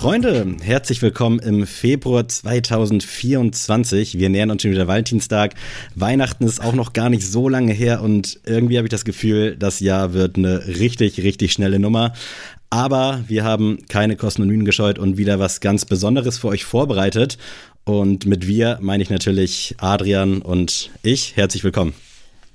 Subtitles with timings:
[0.00, 4.16] Freunde, herzlich willkommen im Februar 2024.
[4.18, 5.52] Wir nähern uns schon wieder Valentinstag.
[5.94, 9.58] Weihnachten ist auch noch gar nicht so lange her und irgendwie habe ich das Gefühl,
[9.58, 12.14] das Jahr wird eine richtig, richtig schnelle Nummer.
[12.70, 16.64] Aber wir haben keine Kosten und Mühen gescheut und wieder was ganz Besonderes für euch
[16.64, 17.36] vorbereitet.
[17.84, 21.36] Und mit wir meine ich natürlich Adrian und ich.
[21.36, 21.92] Herzlich willkommen.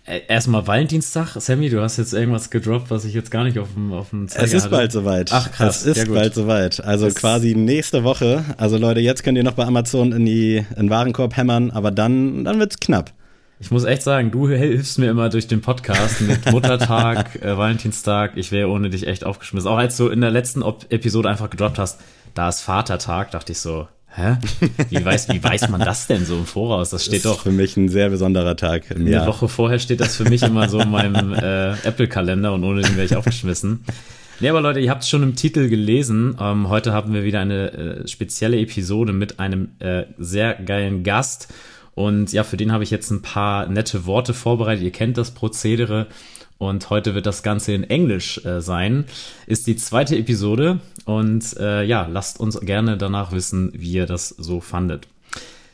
[0.06, 1.36] Erstmal Valentinstag.
[1.40, 4.28] Sammy, du hast jetzt irgendwas gedroppt, was ich jetzt gar nicht auf dem, auf dem
[4.28, 4.76] Zeiger Es ist hatte.
[4.76, 5.32] bald soweit.
[5.34, 5.84] Ach krass.
[5.84, 6.84] Es ist bald soweit.
[6.84, 8.46] Also das quasi nächste Woche.
[8.58, 11.90] Also Leute, jetzt könnt ihr noch bei Amazon in, die, in den Warenkorb hämmern, aber
[11.90, 13.14] dann, dann wird's knapp.
[13.60, 18.34] Ich muss echt sagen, du hilfst mir immer durch den Podcast mit Muttertag, äh, Valentinstag.
[18.36, 19.70] Ich wäre ohne dich echt aufgeschmissen.
[19.70, 22.00] Auch als du in der letzten Episode einfach gedroppt hast,
[22.36, 24.38] da ist Vatertag, dachte ich so, Hä?
[24.90, 26.90] Wie weiß, wie weiß man das denn so im Voraus?
[26.90, 27.44] Das steht das ist doch.
[27.44, 29.28] für mich ein sehr besonderer Tag im Eine Jahr.
[29.28, 32.96] Woche vorher steht das für mich immer so in meinem äh, Apple-Kalender und ohne den
[32.96, 33.84] wäre ich aufgeschmissen.
[34.40, 36.38] Nee, aber Leute, ihr habt es schon im Titel gelesen.
[36.40, 41.54] Ähm, heute haben wir wieder eine äh, spezielle Episode mit einem äh, sehr geilen Gast.
[41.94, 44.84] Und ja, für den habe ich jetzt ein paar nette Worte vorbereitet.
[44.84, 46.08] Ihr kennt das Prozedere.
[46.58, 49.06] Und heute wird das Ganze in Englisch äh, sein.
[49.46, 50.80] Ist die zweite Episode.
[51.06, 55.08] Und äh, ja, lasst uns gerne danach wissen, wie ihr das so fandet.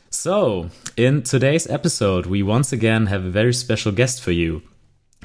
[0.09, 4.61] So, in today's episode, we once again have a very special guest for you.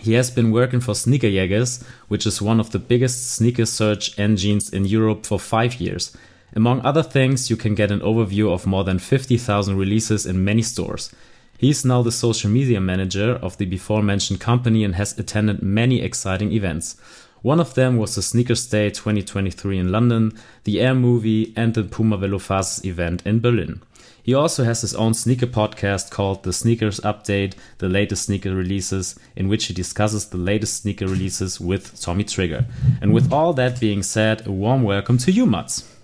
[0.01, 4.17] He has been working for Sneaker Jägers, which is one of the biggest sneaker search
[4.19, 6.17] engines in Europe for five years.
[6.55, 10.63] Among other things, you can get an overview of more than 50,000 releases in many
[10.63, 11.11] stores.
[11.59, 15.63] He is now the social media manager of the before mentioned company and has attended
[15.63, 16.97] many exciting events.
[17.41, 20.33] One of them was the SNKRS Day 2023 in London,
[20.65, 23.81] the Air Movie, and the Puma Velophasis event in Berlin.
[24.23, 29.19] He also has his own sneaker podcast called The Sneakers Update, the latest sneaker releases,
[29.37, 32.67] in which he discusses the latest sneaker releases with Tommy Trigger.
[33.01, 35.96] And with all that being said, a warm welcome to you, Mats.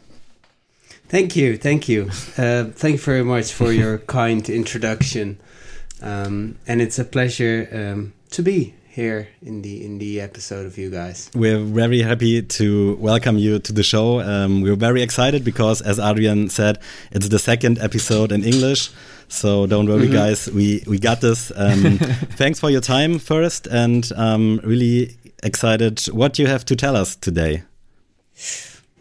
[1.13, 2.09] Thank you, thank you.
[2.39, 5.39] Uh, thank you very much for your kind introduction.
[6.01, 10.79] Um, and it's a pleasure um, to be here in the in the episode of
[10.79, 11.31] you guys.
[11.35, 14.23] We're very happy to welcome you to the show.
[14.23, 16.79] Um, we're very excited because, as Adrian said,
[17.11, 18.89] it's the second episode in English.
[19.29, 20.29] So don't worry, mm -hmm.
[20.29, 20.49] guys.
[20.49, 21.53] We we got this.
[21.55, 21.99] Um,
[22.41, 27.17] thanks for your time first, and um, really excited what you have to tell us
[27.17, 27.63] today.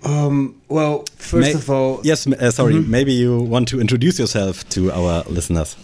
[0.03, 2.27] Um, well, first May of all, yes.
[2.27, 2.89] Uh, sorry, mm -hmm.
[2.89, 5.77] maybe you want to introduce yourself to our listeners.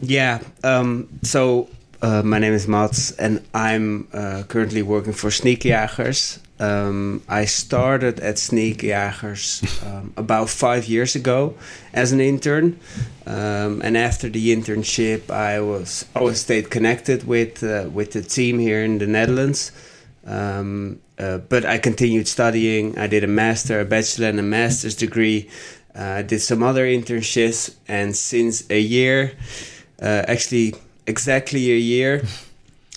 [0.00, 0.40] Yeah.
[0.62, 1.68] Um, so
[2.02, 6.38] uh, my name is Mats, and I'm uh, currently working for Sneakjagers.
[6.60, 11.54] Um, I started at Sneakjagers um, about five years ago
[11.92, 12.78] as an intern,
[13.26, 18.58] um, and after the internship, I was always stayed connected with uh, with the team
[18.58, 19.72] here in the Netherlands.
[20.26, 22.96] Um, uh, but I continued studying.
[22.98, 25.48] I did a master, a bachelor, and a master's degree.
[25.94, 29.32] Uh, I did some other internships, and since a year,
[30.00, 30.74] uh, actually
[31.06, 32.22] exactly a year,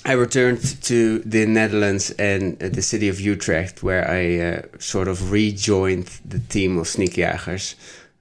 [0.05, 5.31] I returned to the Netherlands and the city of Utrecht, where I uh, sort of
[5.31, 7.75] rejoined the team of Sneakjagers.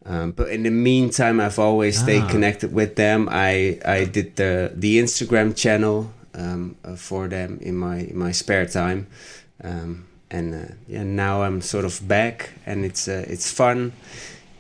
[0.07, 2.05] Um, but in the meantime, I've always ah.
[2.05, 3.29] stayed connected with them.
[3.31, 8.33] I, I did the the Instagram channel um, uh, for them in my in my
[8.33, 9.07] spare time.
[9.63, 13.93] Um, and uh, yeah, now I'm sort of back, and it's uh, it's fun,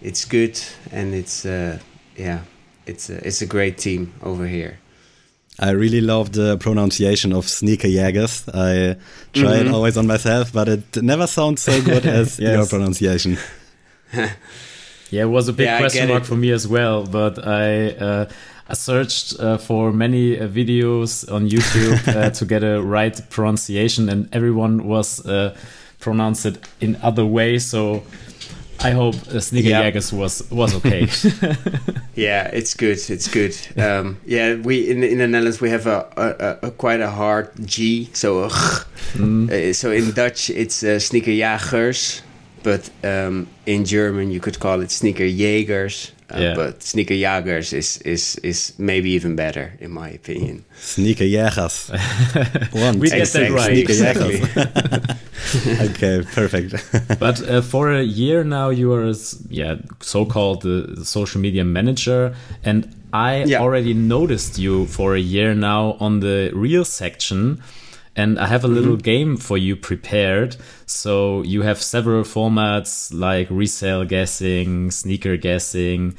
[0.03, 0.61] it's good,
[0.93, 1.79] and it's uh,
[2.17, 2.41] yeah,
[2.87, 4.79] it's a, it's a great team over here.
[5.59, 8.49] I really love the pronunciation of sneaker Jägers.
[8.49, 8.97] I
[9.33, 9.61] try mm -hmm.
[9.61, 9.75] it mm-hmm.
[9.75, 12.55] always on myself, but it never sounds so good as yes.
[12.55, 13.39] your pronunciation.
[15.11, 18.25] yeah, it was a big yeah, question mark for me as well, but I uh,
[18.71, 24.09] I searched uh, for many uh, videos on YouTube uh, to get a right pronunciation,
[24.09, 25.57] and everyone was uh,
[25.99, 27.67] pronounced it in other ways.
[27.67, 28.05] So
[28.79, 29.83] I hope uh, Sneaker yeah.
[29.83, 31.01] Jaggers was was okay.
[32.15, 32.99] yeah, it's good.
[33.11, 33.57] It's good.
[33.77, 36.07] Um, yeah, we in in the Netherlands we have a,
[36.63, 38.09] a, a quite a hard G.
[38.13, 38.49] So
[39.15, 39.51] mm.
[39.51, 42.23] uh, so in Dutch it's uh, Sneaker Jagers,
[42.63, 46.13] but um, in German you could call it Sneaker Jägers.
[46.31, 46.55] Uh, yeah.
[46.55, 50.65] But Sneaker Jagers is, is is maybe even better in my opinion.
[50.79, 51.91] Sneaker Jägers.
[53.01, 53.67] we get that right.
[53.67, 54.43] Sneaker exactly.
[55.91, 57.19] okay, perfect.
[57.19, 59.13] but uh, for a year now, you are
[59.49, 63.61] yeah so-called the social media manager, and I yeah.
[63.61, 67.61] already noticed you for a year now on the reel section
[68.17, 69.13] and I have a little mm -hmm.
[69.13, 70.57] game for you prepared.
[70.87, 76.15] So you have several formats like resale guessing, sneaker guessing.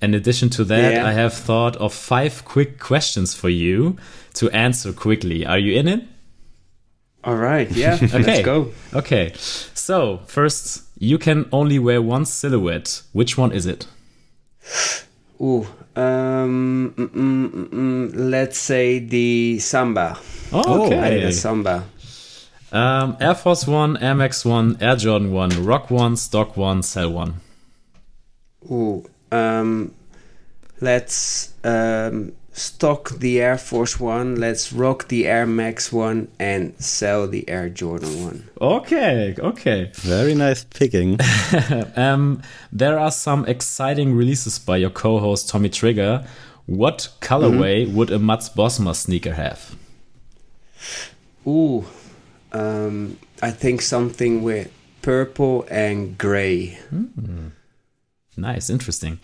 [0.00, 1.10] In addition to that, yeah.
[1.10, 3.96] I have thought of five quick questions for you
[4.34, 5.46] to answer quickly.
[5.46, 6.00] Are you in it?
[7.22, 7.70] All right.
[7.70, 7.94] Yeah.
[8.02, 8.22] okay.
[8.22, 8.72] Let's go.
[8.92, 9.32] Okay.
[9.74, 13.02] So first you can only wear one silhouette.
[13.12, 13.86] Which one is it?
[15.40, 15.66] Ooh,
[15.96, 20.18] um, mm, mm, mm, mm, let's say the Samba.
[20.52, 20.96] Oh, okay.
[20.96, 21.84] Adidas Samba.
[22.72, 27.10] Um, Air Force One, Air Max One, Air Jordan One, Rock One, Stock One, Sell
[27.10, 27.40] One.
[28.70, 29.94] Ooh, um,
[30.80, 34.36] let's um, stock the Air Force One.
[34.36, 38.48] Let's rock the Air Max One and sell the Air Jordan One.
[38.60, 39.90] Okay, okay.
[39.94, 41.18] Very nice picking.
[41.96, 42.42] Um,
[42.72, 46.26] there are some exciting releases by your co-host Tommy Trigger.
[46.66, 49.76] What colorway would a Mats Bosma sneaker have?
[51.46, 51.84] Ooh,
[52.52, 54.70] um, I think something with
[55.02, 56.78] purple and gray.
[58.36, 59.18] Nice, interesting.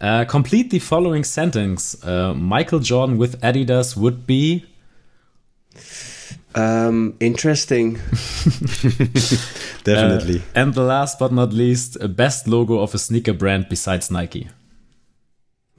[0.00, 1.96] Uh, complete the following sentence.
[2.04, 4.66] Uh, Michael Jordan with Adidas would be.
[6.54, 7.94] Um, interesting.
[9.84, 10.38] Definitely.
[10.40, 14.10] Uh, and the last but not least, uh, best logo of a sneaker brand besides
[14.10, 14.48] Nike.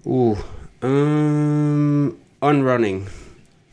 [0.07, 0.37] Ooh,
[0.81, 3.07] um, on running.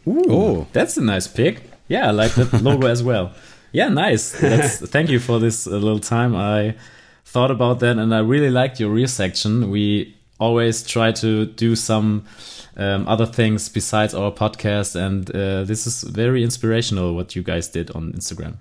[0.06, 1.62] oh, That's a nice pick.
[1.88, 3.32] Yeah, I like that logo as well.
[3.72, 4.32] Yeah, nice.
[4.32, 6.34] That's, thank you for this uh, little time.
[6.34, 6.74] I
[7.26, 9.70] thought about that and I really liked your rear section.
[9.70, 12.24] We always try to do some
[12.76, 17.68] um, other things besides our podcast, and uh, this is very inspirational what you guys
[17.68, 18.56] did on Instagram.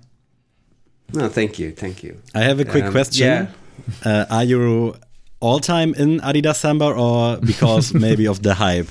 [1.12, 2.16] No, thank you, thank you.
[2.34, 3.26] I have a quick Um, question.
[3.26, 3.46] yeah.
[4.04, 4.94] Uh, are you
[5.40, 8.88] all time in Adidas Samba or because maybe of the hype?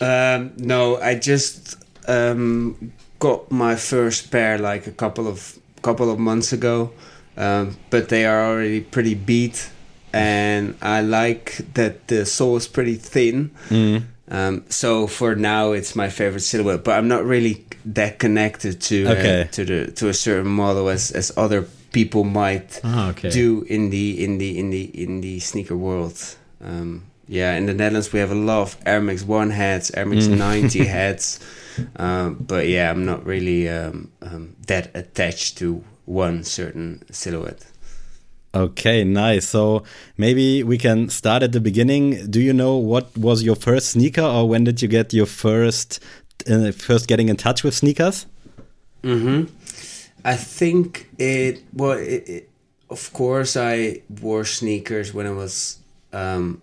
[0.00, 1.76] Um, no, I just
[2.08, 6.92] um, got my first pair like a couple of couple of months ago,
[7.36, 9.70] um, but they are already pretty beat,
[10.12, 13.50] and I like that the sole is pretty thin.
[13.68, 14.02] Mm.
[14.28, 19.08] Um, so for now, it's my favorite silhouette, but I'm not really that connected to
[19.08, 19.40] Okay.
[19.42, 23.28] uh, to the to a certain model as as other people might Ah, okay.
[23.30, 26.16] do in the in the in the in the sneaker world.
[26.64, 30.06] Um, yeah, in the Netherlands we have a lot of Air Max One hats, Air
[30.06, 30.38] Max Mm.
[30.38, 31.40] 90 hats,
[31.96, 37.66] um, but yeah, I'm not really um, um, that attached to one certain silhouette.
[38.54, 39.48] Okay, nice.
[39.48, 39.82] So
[40.18, 42.30] maybe we can start at the beginning.
[42.30, 46.00] Do you know what was your first sneaker, or when did you get your first
[46.50, 48.26] uh, first getting in touch with sneakers?
[49.02, 49.50] Mm-hmm.
[50.24, 51.62] I think it.
[51.72, 52.50] Well, it, it,
[52.90, 55.78] of course, I wore sneakers when I was
[56.12, 56.60] um,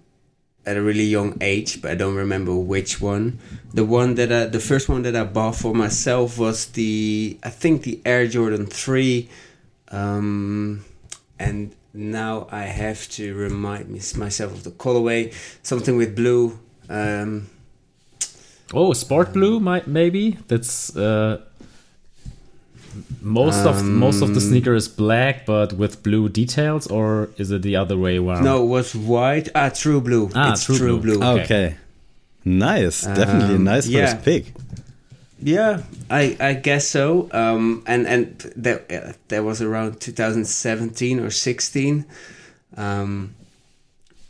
[0.66, 3.40] at a really young age, but I don't remember which one.
[3.74, 7.50] The one that I, the first one that I bought for myself was the, I
[7.50, 9.30] think the Air Jordan Three,
[9.90, 10.86] um,
[11.40, 15.34] and now I have to remind myself of the colorway,
[15.64, 16.60] something with blue.
[16.90, 17.50] Um,
[18.72, 20.38] Oh, sport blue, might maybe.
[20.48, 21.42] That's uh,
[23.22, 27.52] most of most of the Um, sneaker is black, but with blue details, or is
[27.52, 28.44] it the other way around?
[28.44, 29.50] no, it was white.
[29.56, 30.30] Ah, True Blue.
[30.36, 31.18] Ah, it's True True, Blue.
[31.18, 31.28] Blue.
[31.28, 31.44] Okay.
[31.44, 31.76] Okay,
[32.46, 33.02] nice.
[33.04, 34.14] Definitely a Um, nice yeah.
[34.14, 34.54] first pick.
[35.42, 37.30] Yeah, I I guess so.
[37.32, 42.06] Um, and and that uh, that was around 2017 or 16.
[42.78, 43.36] Um,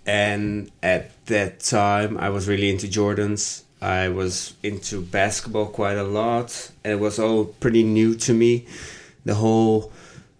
[0.05, 3.63] and at that time, I was really into Jordans.
[3.81, 8.65] I was into basketball quite a lot, and it was all pretty new to me,
[9.25, 9.91] the whole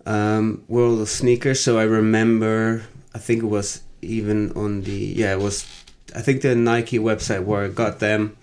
[0.06, 1.62] um, world of sneakers.
[1.64, 2.84] So I remember,
[3.16, 5.66] I think it was even on the yeah, it was
[6.16, 8.36] I think the Nike website where I got them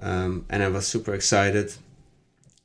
[0.00, 1.74] um, and I was super excited.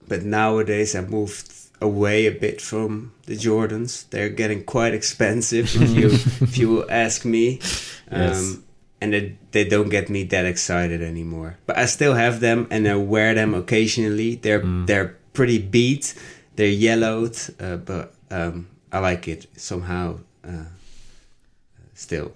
[0.07, 4.09] But nowadays, I moved away a bit from the Jordans.
[4.09, 7.59] They're getting quite expensive if you if you ask me.
[8.11, 8.57] Um, Yes.
[9.01, 11.57] And they, they don't get me that excited anymore.
[11.65, 14.35] But I still have them and I wear them occasionally.
[14.35, 16.15] They're they're pretty beat.
[16.55, 20.19] They're yellowed, uh, but um, I like it somehow.
[20.43, 20.65] Uh,
[21.93, 22.33] still.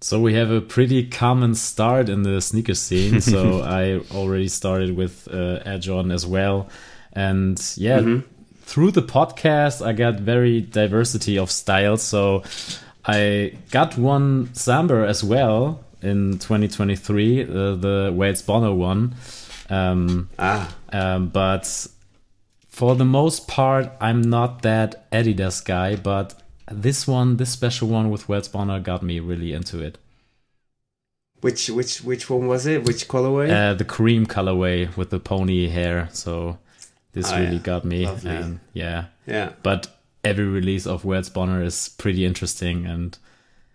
[0.00, 3.20] So we have a pretty common start in the sneaker scene.
[3.20, 6.68] so I already started with uh, Air Jordan as well,
[7.12, 8.20] and yeah,
[8.62, 12.02] through the podcast I got very diversity of styles.
[12.02, 12.42] So
[13.06, 17.46] I got one Samba as well in 2023, uh,
[17.76, 19.14] the Wales Bonner one.
[19.70, 21.86] Um, Ah, um, but
[22.68, 25.96] for the most part, I'm not that Adidas guy.
[25.96, 26.34] But
[26.70, 29.98] this one, this special one with Wales Bonner, got me really into it.
[31.40, 32.84] which which which one was it?
[32.84, 33.50] Which colorway?
[33.50, 36.08] Uh, the cream colorway with the pony hair.
[36.12, 36.58] So
[37.12, 37.62] this Oh, really yeah.
[37.62, 38.06] got me.
[38.06, 38.30] Lovely.
[38.30, 39.52] And yeah, yeah.
[39.62, 39.93] but
[40.24, 43.16] every release of Wales Bonner is pretty interesting, and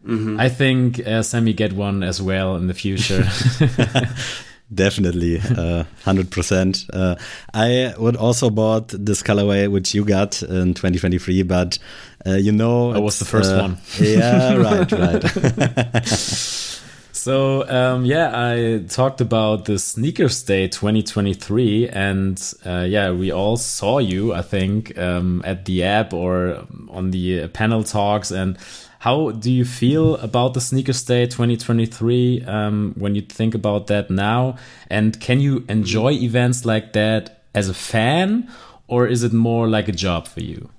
[0.06, 0.40] Mm-hmm.
[0.40, 3.28] I think uh, Sammy get one as well in the future.
[4.74, 6.86] Definitely, uh, hundred percent.
[6.94, 7.16] Uh,
[7.54, 11.80] I would also bought this colorway which you got in 2023, but
[12.26, 13.78] uh, you know, I was the first uh, one.
[14.00, 16.79] yeah, right, right.
[17.20, 23.58] So um, yeah, I talked about the SNKRS Day 2023, and uh, yeah, we all
[23.58, 28.32] saw you, I think, um, at the app or on the panel talks.
[28.32, 28.58] And
[29.00, 34.10] how do you feel about the SNKRS Day 2023 um, when you think about that
[34.10, 34.56] now?
[34.90, 38.50] And can you enjoy events like that as a fan,
[38.88, 40.70] or is it more like a job for you?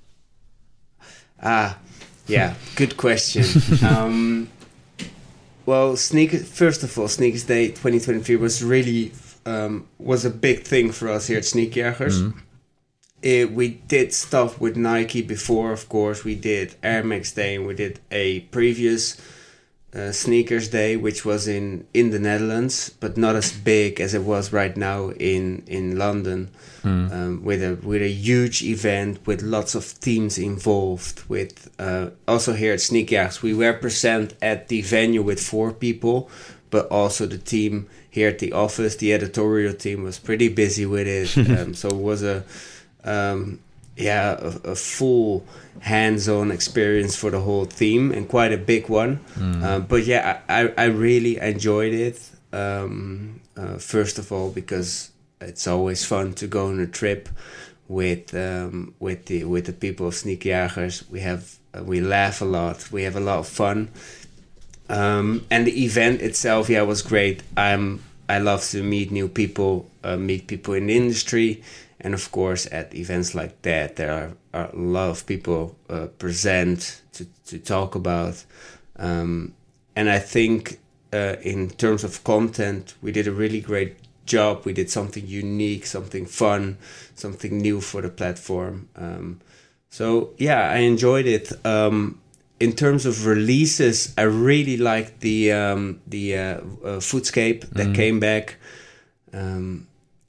[1.42, 1.76] Ah,
[2.26, 3.44] yeah, good question.
[5.70, 6.38] well, sneaker.
[6.38, 9.12] First of all, SNKRS Day 2023 was really
[9.46, 12.20] um, was a big thing for us here at Sneakjagers.
[12.20, 12.38] Mm-hmm.
[13.22, 16.24] It, we did stuff with Nike before, of course.
[16.24, 19.16] We did Air Max Day, and we did a previous
[19.92, 24.22] uh, SNKRS Day, which was in in the Netherlands, but not as big as it
[24.22, 26.50] was right now in in London,
[26.84, 31.24] um, with a with a huge event with lots of teams involved.
[31.28, 36.30] With uh, also here at Sneakjagers, we were present at the venue with four people,
[36.70, 41.06] but also the team here at the office, the editorial team was pretty busy with
[41.06, 41.36] it.
[41.58, 42.44] um, so it was a
[43.04, 43.60] um,
[44.00, 45.44] yeah, a, a full
[45.80, 49.20] hands-on experience for the whole team and quite a big one.
[49.64, 52.30] Um, but yeah, I, I I really enjoyed it.
[52.52, 57.28] Um, uh, first of all, because it's always fun to go on a trip
[57.88, 61.08] with um, with the with the people of Sneakjagers.
[61.10, 62.90] We have uh, we laugh a lot.
[62.92, 63.88] We have a lot of fun.
[64.88, 67.42] Um, and the event itself, yeah, was great.
[67.56, 71.62] I'm I love to meet new people, uh, meet people in the industry,
[72.00, 76.06] and of course, at events like that, there are, are a lot of people uh,
[76.18, 78.44] present to to talk about.
[78.96, 79.54] Um,
[79.96, 80.78] and I think
[81.12, 84.64] uh, in terms of content, we did a really great job.
[84.64, 86.78] We did something unique, something fun,
[87.14, 88.88] something new for the platform.
[88.96, 89.40] Um,
[89.90, 91.52] so yeah, I enjoyed it.
[91.66, 92.20] Um,
[92.60, 98.20] in terms of releases, I really liked the um, the uh, uh, Footscape that came
[98.20, 98.56] back,
[99.32, 99.86] um,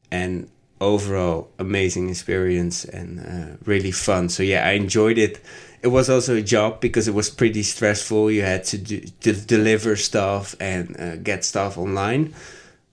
[0.10, 0.50] and
[0.82, 4.28] overall amazing experience and uh, really fun.
[4.28, 5.40] So yeah, I enjoyed it.
[5.82, 8.32] It was also a job because it was pretty stressful.
[8.32, 12.34] You had to, do, to deliver stuff and uh, get stuff online,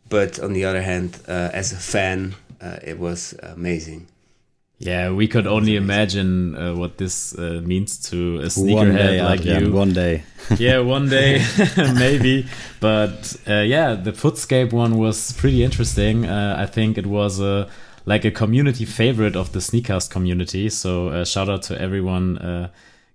[0.09, 4.07] but on the other hand, uh, as a fan, uh, it was amazing.
[4.81, 9.67] Yeah, we could only imagine uh, what this uh, means to a sneakerhead like Adrian,
[9.67, 9.73] you.
[9.73, 10.23] one day.
[10.57, 11.45] yeah, one day
[11.77, 12.47] maybe.
[12.79, 16.27] But uh, yeah, the Footscape one was pretty interesting.
[16.27, 17.69] Uh, I think it was a
[18.07, 20.71] like a community favorite of the Sneacast community.
[20.71, 22.71] So uh, shout out to everyone uh,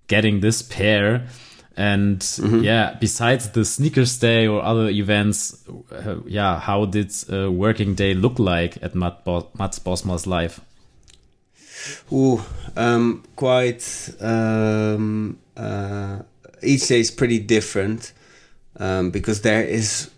[0.08, 1.27] getting this pair.
[1.75, 2.24] And
[2.62, 5.58] yeah, besides the SNKRS Day or other events,
[5.91, 10.62] uh, yeah, how did a working day look like at Matt Bo- Mats Bosma's life?
[12.12, 12.42] Ooh,
[12.75, 14.10] um, quite.
[14.20, 16.20] Um, uh,
[16.62, 18.13] each day is pretty different
[18.78, 20.10] um, because there is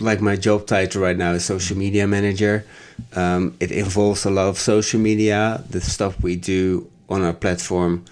[0.00, 2.64] like my job title right now is social media manager.
[3.14, 8.04] Um, it involves a lot of social media, the stuff we do on our platform.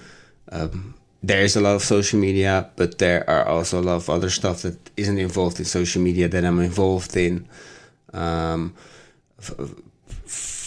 [0.51, 4.09] Um, there is a lot of social media, but there are also a lot of
[4.09, 7.47] other stuff that isn't involved in social media that I'm involved in.
[8.15, 8.75] Um,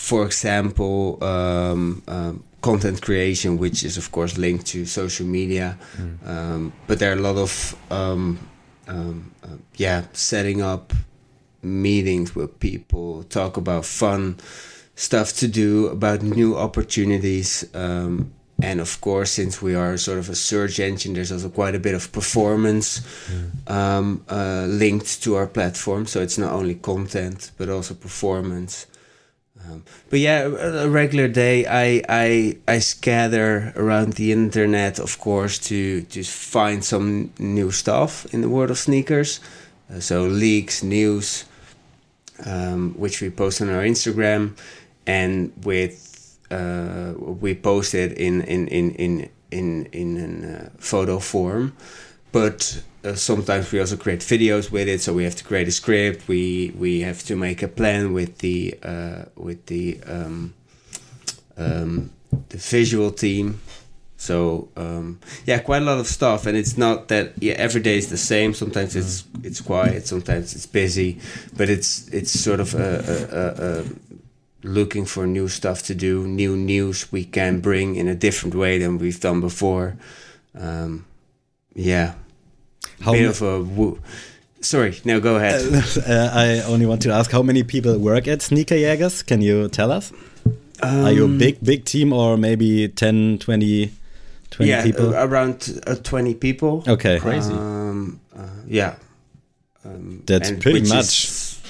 [0.04, 5.78] for example, um, um, content creation, which is of course linked to social media.
[6.26, 8.38] Um, but there are a lot of um,
[8.90, 10.92] um, uh, yeah, setting up
[11.62, 14.36] meetings with people, talk about fun
[14.96, 17.66] stuff to do, about new opportunities.
[17.74, 21.76] Um, and of course, since we are sort of a search engine, there's also quite
[21.76, 23.02] a bit of performance
[23.68, 26.06] um, uh, linked to our platform.
[26.08, 28.86] So it's not only content, but also performance.
[29.66, 35.20] Um, but yeah, a, a regular day, I, I I scatter around the internet, of
[35.20, 39.40] course, to to find some new stuff in the world of sneakers.
[39.90, 41.46] Uh, so leaks, news,
[42.46, 44.58] um, which we post on our Instagram,
[45.08, 51.20] and with uh, we post it in in in in in in, in uh, photo
[51.20, 51.74] form,
[52.32, 55.02] but uh, sometimes we also create videos with it.
[55.02, 56.28] So we have to create a script.
[56.28, 60.54] We we have to make a plan with the uh, with the um,
[61.58, 62.12] um,
[62.50, 63.60] the visual team.
[64.18, 67.98] So um, yeah, quite a lot of stuff, and it's not that yeah every day
[67.98, 68.54] is the same.
[68.54, 71.20] Sometimes it's it's quiet, sometimes it's busy,
[71.58, 73.84] but it's it's sort of a, a, a,
[74.64, 78.78] looking for new stuff to do, new news we can bring in a different way
[78.78, 79.98] than we've done before.
[80.56, 81.06] Um,
[81.76, 82.14] yeah,
[83.02, 84.00] How bit ma- of a wo-
[84.62, 85.62] sorry, no, go ahead.
[86.08, 89.26] Uh, I only want to ask how many people work at Sneaker Jägers?
[89.26, 90.12] Can you tell us?
[90.82, 93.92] Um, Are you a um, big, big team or maybe 10, 20,
[94.52, 95.16] 20 yeah, people?
[95.16, 96.84] Uh, around uh, 20 people.
[96.88, 97.20] Okay.
[97.20, 97.54] Crazy.
[97.54, 98.96] Um, uh, yeah.
[99.86, 101.24] Um, That's pretty much.
[101.26, 101.62] Is,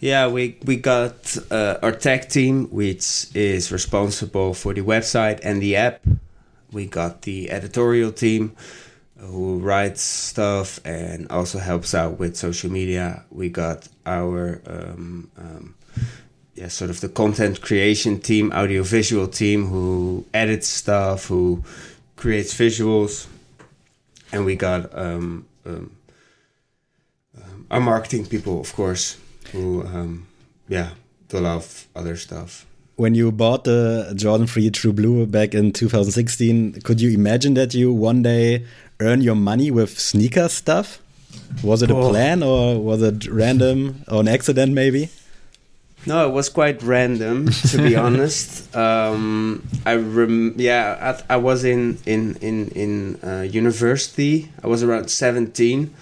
[0.00, 5.62] yeah, we, we got uh, our tech team, which is responsible for the website and
[5.62, 6.00] the app.
[6.72, 8.56] We got the editorial team
[9.22, 13.24] who writes stuff and also helps out with social media.
[13.30, 15.74] We got our um, um,
[16.54, 21.62] yeah, sort of the content creation team, audiovisual team who edits stuff, who
[22.16, 23.26] creates visuals,
[24.32, 25.96] and we got um, um,
[27.36, 29.16] um our marketing people, of course,
[29.52, 30.26] who um,
[30.68, 30.90] yeah
[31.28, 32.66] do a lot of other stuff.
[33.02, 37.74] When you bought the Jordan 3 True Blue back in 2016, could you imagine that
[37.74, 38.64] you one day
[39.00, 41.00] earn your money with sneaker stuff?
[41.64, 42.10] Was it a oh.
[42.10, 45.08] plan or was it random or an accident maybe?
[46.06, 48.72] No, it was quite random to be honest.
[48.76, 54.52] Um, I rem- yeah, I, I, was in in in in uh, university.
[54.62, 55.92] I was around seventeen,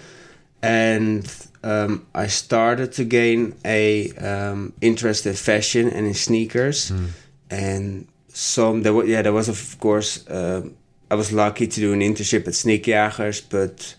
[0.61, 1.25] and
[1.63, 7.09] um, I started to gain a um, interest in fashion and in sneakers, mm.
[7.49, 10.63] and some there was yeah there was of course uh,
[11.11, 13.95] I was lucky to do an internship at Sneakjagers, but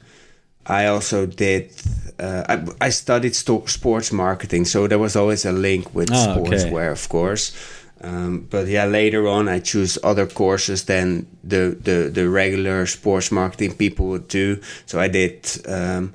[0.66, 1.70] I also did.
[2.18, 6.90] Uh, I, I studied sports marketing, so there was always a link with oh, sportswear,
[6.90, 6.92] okay.
[6.92, 7.52] of course.
[8.00, 13.30] Um, but yeah, later on, I choose other courses than the, the, the regular sports
[13.30, 14.60] marketing people would do.
[14.86, 16.14] So I did um,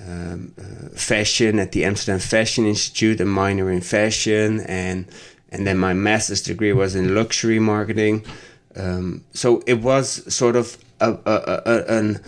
[0.00, 5.06] um, uh, fashion at the Amsterdam Fashion Institute, a minor in fashion, and
[5.50, 8.24] and then my master's degree was in luxury marketing.
[8.74, 12.20] Um, so it was sort of a, a, a, an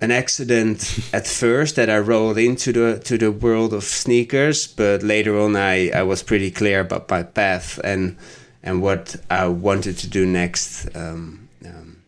[0.00, 5.02] an accident at first that I rolled into the to the world of sneakers, but
[5.02, 8.16] later on I, I was pretty clear about my path and
[8.62, 12.02] and what I wanted to do next um, um,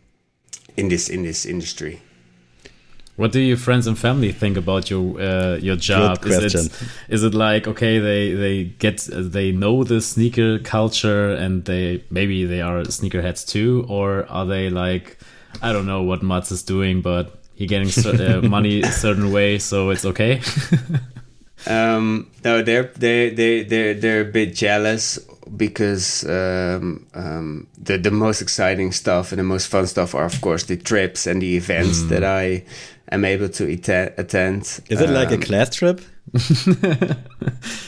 [0.76, 2.00] in this in this industry.
[3.22, 6.20] What do your friends and family think about your uh, your job?
[6.20, 6.60] Good question.
[6.66, 11.64] Is it is it like okay they they get they know the sneaker culture and
[11.64, 15.18] they maybe they are sneakerheads too, or are they like
[15.62, 19.60] I don't know what Mats is doing, but he getting uh, money a certain way,
[19.60, 20.40] so it's okay.
[21.68, 25.20] um, no, they're they they they're they're a bit jealous
[25.56, 30.40] because um, um, the the most exciting stuff and the most fun stuff are of
[30.40, 32.08] course the trips and the events mm.
[32.08, 32.64] that I
[33.12, 33.64] am able to
[34.16, 34.62] attend.
[34.88, 36.00] Is it like a um, class trip?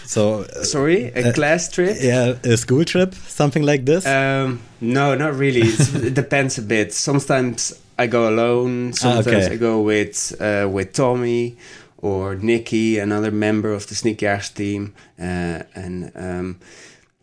[0.04, 1.96] so uh, sorry, a uh, class trip?
[2.00, 4.06] Yeah, a school trip, something like this.
[4.06, 5.62] Um, no, not really.
[6.08, 6.92] it depends a bit.
[6.92, 8.90] Sometimes I go alone.
[8.90, 9.54] Ah, sometimes ah, okay.
[9.54, 11.56] I go with uh, with Tommy
[11.98, 16.12] or Nikki, another member of the Sneakjagers team, uh, and.
[16.14, 16.60] Um,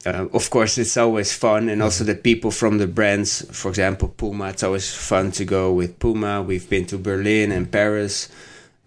[0.06, 3.46] uh, of course, it's always fun, and also the people from the brands.
[3.52, 4.50] For example, Puma.
[4.50, 6.42] It's always fun to go with Puma.
[6.42, 8.30] We've been to Berlin and Paris,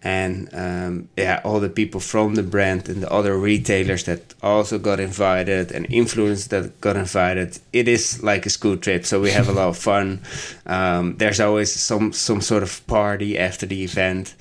[0.03, 4.79] and um, yeah, all the people from the brand and the other retailers that also
[4.79, 7.59] got invited and influencers that got invited.
[7.73, 10.21] It is like a school trip, so we have a lot of fun.
[10.67, 14.35] Um, there's always some some sort of party after the event.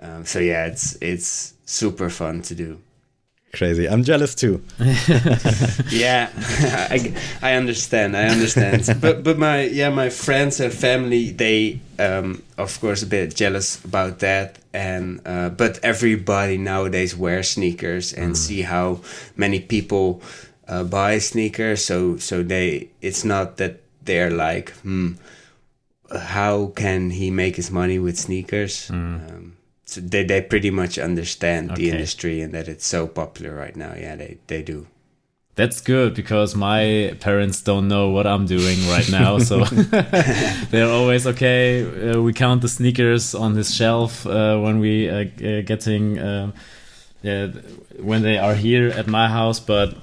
[0.00, 2.80] Um, so yeah, it's it's super fun to do
[3.56, 3.88] crazy.
[3.88, 4.62] I'm jealous too.
[5.90, 6.30] yeah,
[6.90, 8.16] I, I understand.
[8.16, 8.84] I understand.
[9.00, 13.82] but but my yeah my friends and family they um, of course a bit jealous
[13.84, 18.36] about that and uh, but everybody nowadays wears sneakers and mm.
[18.36, 19.00] see how
[19.36, 20.22] many people
[20.68, 21.84] uh, buy sneakers.
[21.84, 25.14] So so they it's not that they're like hmm
[26.14, 28.88] how can he make his money with sneakers.
[28.88, 29.30] Mm.
[29.30, 29.55] Um,
[29.86, 31.82] so they, they pretty much understand okay.
[31.82, 33.94] the industry and that it's so popular right now.
[33.96, 34.88] Yeah, they, they do.
[35.54, 39.38] That's good because my parents don't know what I'm doing right now.
[39.38, 39.64] So
[40.70, 42.10] they're always okay.
[42.10, 46.52] Uh, we count the sneakers on his shelf uh, when we uh, uh getting um,
[47.22, 47.46] yeah
[47.98, 49.96] when they are here at my house, but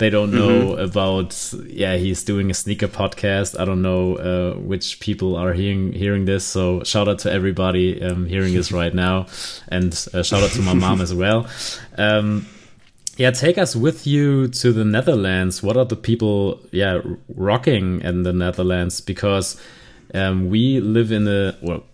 [0.00, 0.80] they don't know mm-hmm.
[0.80, 3.60] about yeah he's doing a sneaker podcast.
[3.60, 6.42] I don't know uh, which people are hearing hearing this.
[6.42, 9.26] So shout out to everybody um, hearing this right now.
[9.68, 11.46] And uh, shout out to my mom as well.
[11.98, 12.46] Um,
[13.18, 15.62] yeah take us with you to the netherlands.
[15.62, 17.02] What are the people yeah
[17.36, 19.02] rocking in the netherlands?
[19.02, 19.60] Because
[20.14, 21.84] um, we live in a well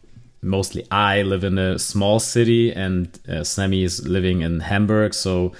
[0.42, 5.12] mostly i live in a small city and uh, sammy is living in hamburg.
[5.12, 5.52] So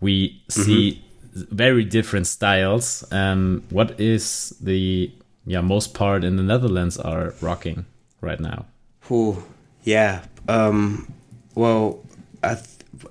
[0.00, 1.07] we see mm-hmm
[1.50, 3.04] very different styles.
[3.12, 5.10] Um, what is the
[5.46, 7.84] yeah most part in the Netherlands are rocking
[8.20, 8.66] right now?
[9.10, 9.42] Oh,
[9.84, 10.24] yeah.
[10.48, 11.10] Um,
[11.54, 12.00] well,
[12.42, 12.58] th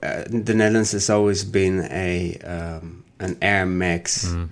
[0.03, 4.49] uh, the Netherlands has always been a um, an Air Max Mm.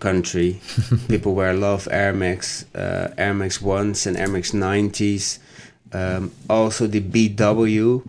[0.00, 0.60] country.
[1.08, 5.38] People wear a lot of Air Max, uh, Air Max ones and Air Max nineties.
[5.92, 8.02] Um, also, the BW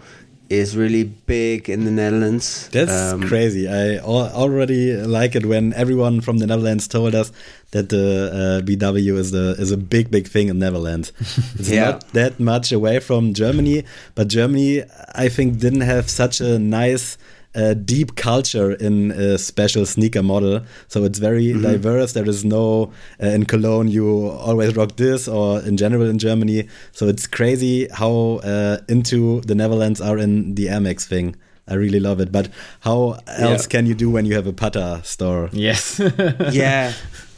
[0.59, 2.69] is really big in the Netherlands.
[2.71, 3.63] That's Um, crazy.
[3.67, 7.31] I al already like it when everyone from the Netherlands told us
[7.71, 8.05] that the
[8.41, 11.07] uh, BW is the is a big big thing in Netherlands.
[11.59, 11.85] It's Yeah.
[11.91, 13.77] not that much away from Germany,
[14.17, 14.83] but Germany
[15.25, 17.17] I think didn't have such a nice
[17.55, 20.61] uh, deep culture in a special sneaker model.
[20.87, 22.13] So it's very diverse.
[22.13, 26.67] There is no uh, in Cologne you always rock this or in general in Germany.
[26.91, 31.35] So it's crazy how uh, into the Netherlands are in the Amex thing.
[31.67, 32.31] I really love it.
[32.31, 32.49] But
[32.81, 33.69] how else Yeah.
[33.69, 35.49] can you do when you have a putter store?
[35.53, 35.99] Yes.
[36.51, 36.93] yeah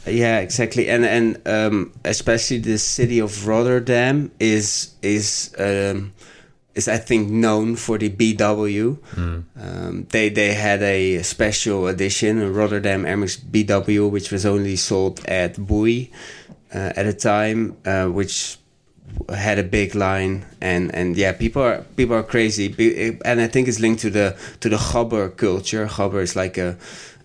[0.08, 6.12] yeah exactly and and um, especially the city of rotterdam is is um,
[6.76, 12.50] is i think known for the bw um, they they had a special edition a
[12.50, 16.10] rotterdam mx bw which was only sold at bowie
[16.74, 18.58] uh, at a time uh, which
[19.34, 20.44] had a big line.
[20.60, 22.66] And and yeah people are people are crazy.
[23.24, 25.86] And i think it's linked to the to the gabber culture.
[25.86, 26.76] Gabber is like a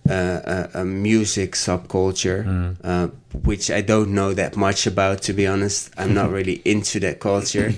[0.08, 3.06] a, a, a music subculture uh,
[3.44, 5.90] which i don't know that much about to be honest.
[5.96, 7.72] I'm not really into that culture.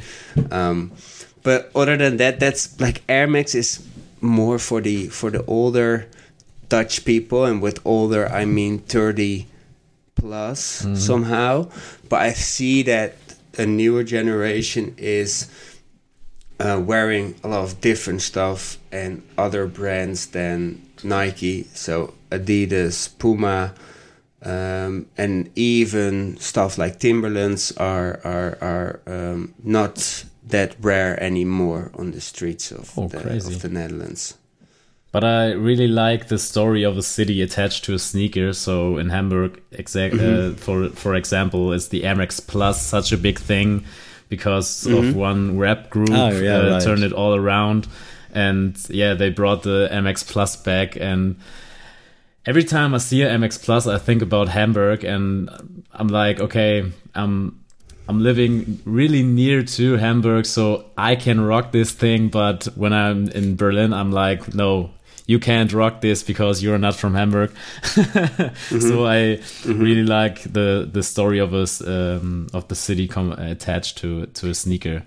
[0.51, 0.93] Um,
[1.45, 3.87] but other than that that's like air max is
[4.21, 6.09] more for the for the older
[6.69, 9.47] dutch people and with older i mean 30
[10.25, 11.69] plus somehow.
[12.09, 13.17] But i see that
[13.59, 15.51] a newer generation is
[16.59, 21.65] uh, wearing a lot of different stuff and other brands than nike.
[21.75, 23.75] So adidas puma
[24.43, 32.11] um, and even stuff like timberlands are are, are um, not that rare anymore on
[32.13, 34.35] the streets of, Oh, the, of the netherlands
[35.13, 38.53] But I really like the story of a city attached to a sneaker.
[38.53, 43.17] So in Hamburg, exact uh, for for example, is the Air Max Plus such a
[43.17, 43.85] big thing
[44.29, 46.83] because of one rap group Oh, yeah, uh, right.
[46.83, 47.87] turned it all around,
[48.35, 50.97] and yeah, they brought the MX Plus back.
[51.01, 51.37] And
[52.45, 55.49] every time I see a MX Plus, I think about Hamburg, and
[55.93, 57.64] I'm like, okay, I'm
[58.09, 62.29] I'm living really near to Hamburg, so I can rock this thing.
[62.29, 64.91] But when I'm in Berlin, I'm like, no,
[65.27, 67.51] you can't rock this because you're not from Hamburg.
[68.81, 73.99] So I really like the the story of us um, of the city com- attached
[73.99, 75.03] to to a sneaker.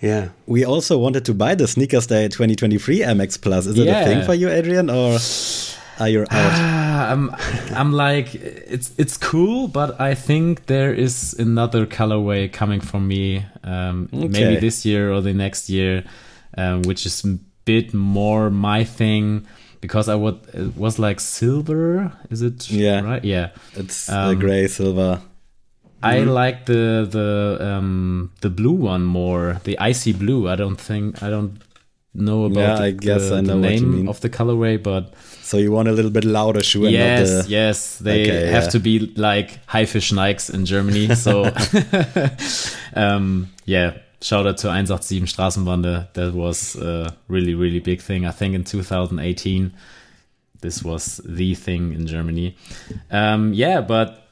[0.00, 3.66] yeah We also wanted to buy the SNKRS Day 2023 MX Plus.
[3.66, 5.18] Is it a thing for you, Adrian, or
[6.00, 6.28] are you out?
[6.30, 7.30] Ah, I'm
[7.74, 13.44] I'm like it's it's cool, but I think there is another colorway coming from me.
[13.64, 16.04] Um, Maybe this year or the next year,
[16.56, 19.46] um, which is a bit more my thing
[19.80, 22.12] because I would it was like silver.
[22.30, 23.00] Is it Yeah.
[23.02, 23.24] right?
[23.24, 23.50] Yeah.
[23.76, 25.20] It's Um, the gray silver.
[26.02, 30.48] I like the the um the blue one more, the icy blue.
[30.48, 31.60] I don't think I don't
[32.14, 34.82] know about Yeah, the, I guess the, I the know you name of the colorway,
[34.82, 35.12] but
[35.50, 38.46] So you want a little bit louder shoe and yes, not the yes, they Okay,
[38.52, 38.70] have yeah.
[38.70, 41.12] to be like high fish Nikes in Germany.
[41.16, 41.50] So
[42.94, 46.12] um, yeah, shout out to 187 Straßenbande.
[46.12, 48.26] That was a really really big thing.
[48.26, 49.72] I think in 2018
[50.60, 52.54] this was the thing in Germany.
[53.10, 54.28] Um, yeah, but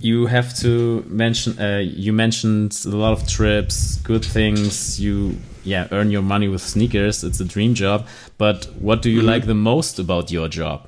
[0.00, 5.36] you have to mention uh, you mentioned a lot of trips good things you
[5.66, 8.06] yeah earn your money with sneakers it's a dream job
[8.38, 9.34] but what do you Mm-hmm.
[9.34, 10.78] like the most about your job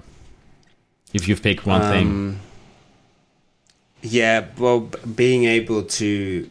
[1.13, 2.41] if you pick one thing Um,
[4.03, 6.49] Yeah, well, being able to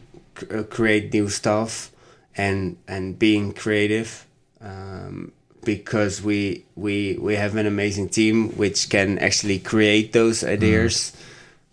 [0.50, 1.90] uh, create new stuff
[2.36, 4.26] and and being creative,
[4.60, 5.32] um,
[5.64, 11.12] because we we we have an amazing team which can actually create those ideas.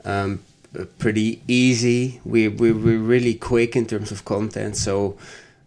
[0.06, 0.39] Um,
[0.98, 2.22] pretty easy.
[2.24, 5.18] We we we're really quick in terms of content, so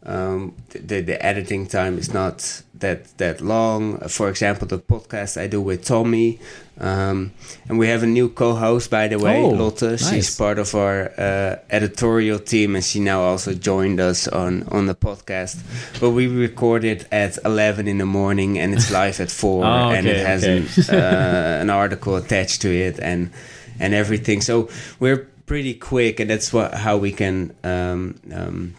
[0.08, 3.98] um, the the editing time is not that that long.
[4.08, 6.38] For example, the podcast I do with Tommy,
[6.80, 7.32] um,
[7.68, 9.98] and we have a new co-host by the way, Oh, Lotte.
[9.98, 14.86] She's part of our uh, editorial team, and she now also joined us on on
[14.86, 15.56] the podcast.
[16.00, 19.90] But we record it at eleven in the morning, and it's live at four, Oh,
[19.90, 20.64] and it has okay.
[20.92, 23.30] an, uh, an article attached to it, and
[23.80, 24.40] and everything.
[24.42, 24.68] So
[25.00, 27.52] we're pretty quick, and that's what how we can.
[27.62, 28.74] Um, um,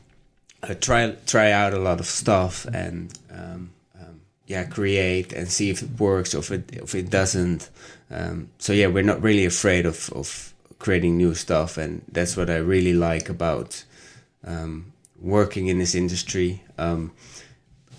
[0.64, 5.70] uh, try try out a lot of stuff and um, um, yeah create and see
[5.70, 7.70] if it works or if it if it doesn't.
[8.12, 12.50] Um, so yeah we're not really afraid of of creating new stuff and that's what
[12.50, 13.84] I really like about
[14.46, 16.64] um, working in this industry.
[16.78, 17.12] Um,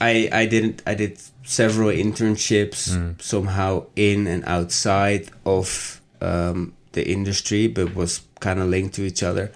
[0.00, 7.66] I I didn't I did several internships somehow in and outside of um, the industry,
[7.66, 9.52] but was kind of linked to each other.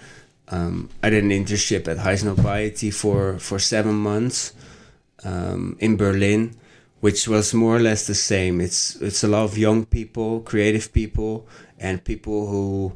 [0.48, 4.52] Um, I did an internship at Highsnobiety for for seven months
[5.24, 6.56] um, in Berlin,
[7.00, 8.60] which was more or less the same.
[8.60, 11.46] It's it's a lot of young people, creative people,
[11.78, 12.92] and people who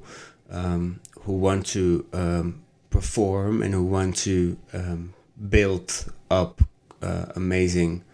[0.51, 5.15] um, who want to um, perform and who want to um,
[5.49, 6.63] build up
[7.03, 8.05] uh, amazing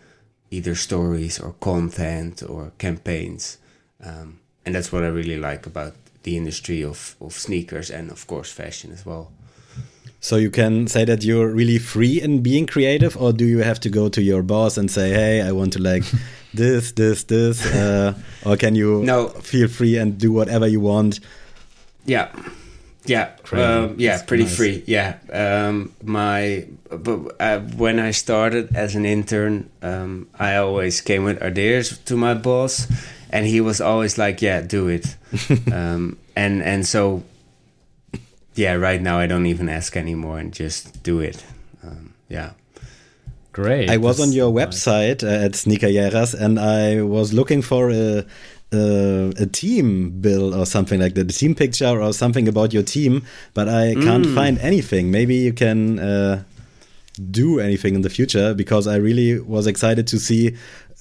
[0.51, 3.59] either stories or content or campaigns.
[4.03, 5.95] Um, and that's what I really like about
[6.25, 9.31] the industry of, of sneakers and of course fashion as well.
[10.21, 13.79] So you can say that you're really free in being creative, or do you have
[13.81, 16.03] to go to your boss and say, "Hey, I want to like
[16.55, 18.15] this, this, this," uh,
[18.47, 19.29] or can you No.
[19.43, 21.21] feel free and do whatever you want?
[22.07, 22.29] Yeah,
[23.07, 24.57] yeah, um, yeah, That's pretty nice.
[24.57, 24.83] free.
[24.87, 31.25] Yeah, um, my but uh, when I started as an intern, um, I always came
[31.25, 32.87] with ideas to my boss,
[33.35, 35.17] and he was always like, "Yeah, do it,"
[35.73, 37.23] um, and and so
[38.55, 41.45] yeah, right now I don't even ask anymore and just do it.
[41.83, 42.51] Um, yeah.
[43.53, 43.91] Great.
[43.91, 44.67] I was That's on your nice.
[44.67, 48.25] website uh, at Sneakerjagers and I was looking for a,
[48.73, 52.83] a a team bill or something like that, a team picture or something about your
[52.83, 53.23] team,
[53.55, 54.35] but I can't Mm.
[54.35, 55.11] find anything.
[55.11, 56.43] Maybe you can uh,
[57.31, 60.57] do anything in the future because I really was excited to see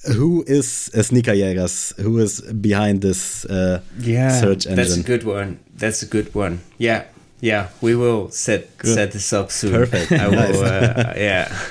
[0.06, 4.40] who is a Sneakerjagers, who is behind this uh, yeah.
[4.40, 5.60] search that's a good one.
[5.74, 6.60] That's a good one.
[6.78, 7.04] Yeah.
[7.40, 7.68] Yeah.
[7.80, 8.94] We will set Good.
[8.94, 9.72] set this up soon.
[9.72, 10.12] Perfect.
[10.12, 11.56] i will uh, yeah.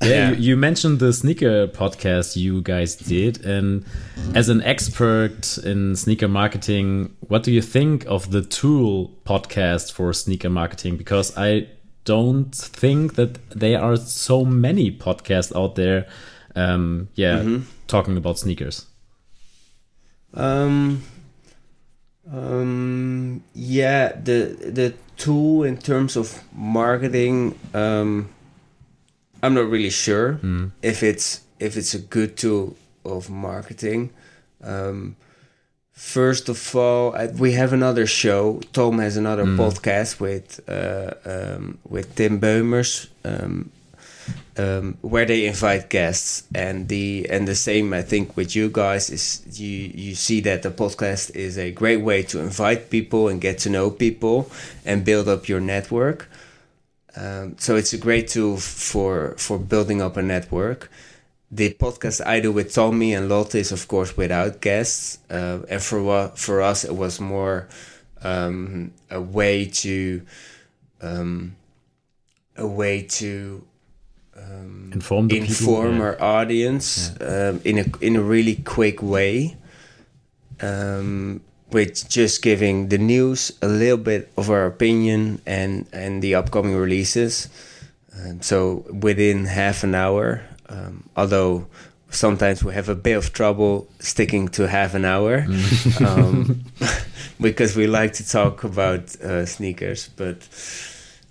[0.00, 0.30] Yeah, Yeah.
[0.30, 3.84] You, you mentioned the sneaker podcast you guys did, and
[4.32, 10.12] as an expert in sneaker marketing, what do you think of the Tool podcast for
[10.12, 10.98] sneaker marketing?
[10.98, 11.66] Because I
[12.04, 16.06] don't think that there are so many podcasts out there,
[16.58, 17.42] um, yeah,
[17.86, 18.86] talking about sneakers.
[20.34, 21.02] um
[22.32, 28.28] um yeah the the tool in terms of marketing um
[29.42, 30.38] i'm not really sure
[30.82, 34.10] if it's if it's a good tool of marketing
[34.62, 35.16] um
[36.00, 38.60] First of all, I, we have another show.
[38.72, 43.70] Tom has another podcast with uh, um, with Tim Beumers, um,
[44.58, 49.08] um, where they invite guests, and the and the same I think with you guys
[49.08, 53.40] is you you see that the podcast is a great way to invite people and
[53.40, 54.50] get to know people
[54.84, 56.28] and build up your network.
[57.16, 60.90] Um, so it's a great tool for for building up a network.
[61.50, 65.82] The podcast I do with Tommy and Lotte is of course without guests, uh, and
[65.82, 67.68] for for us it was more
[68.22, 70.22] um, a way to
[71.00, 71.54] um,
[72.56, 73.62] a way to
[74.38, 76.02] um, Inform the people, inform yeah.
[76.02, 79.56] our audience um, in a in a really quick way,
[80.60, 86.34] um, with just giving the news a little bit of our opinion and and the
[86.34, 87.48] upcoming releases.
[88.16, 91.66] Um, so within half an hour, um, although
[92.10, 95.46] sometimes we have a bit of trouble sticking to half an hour
[96.04, 96.64] um,
[97.40, 100.48] because we like to talk about uh, sneakers, but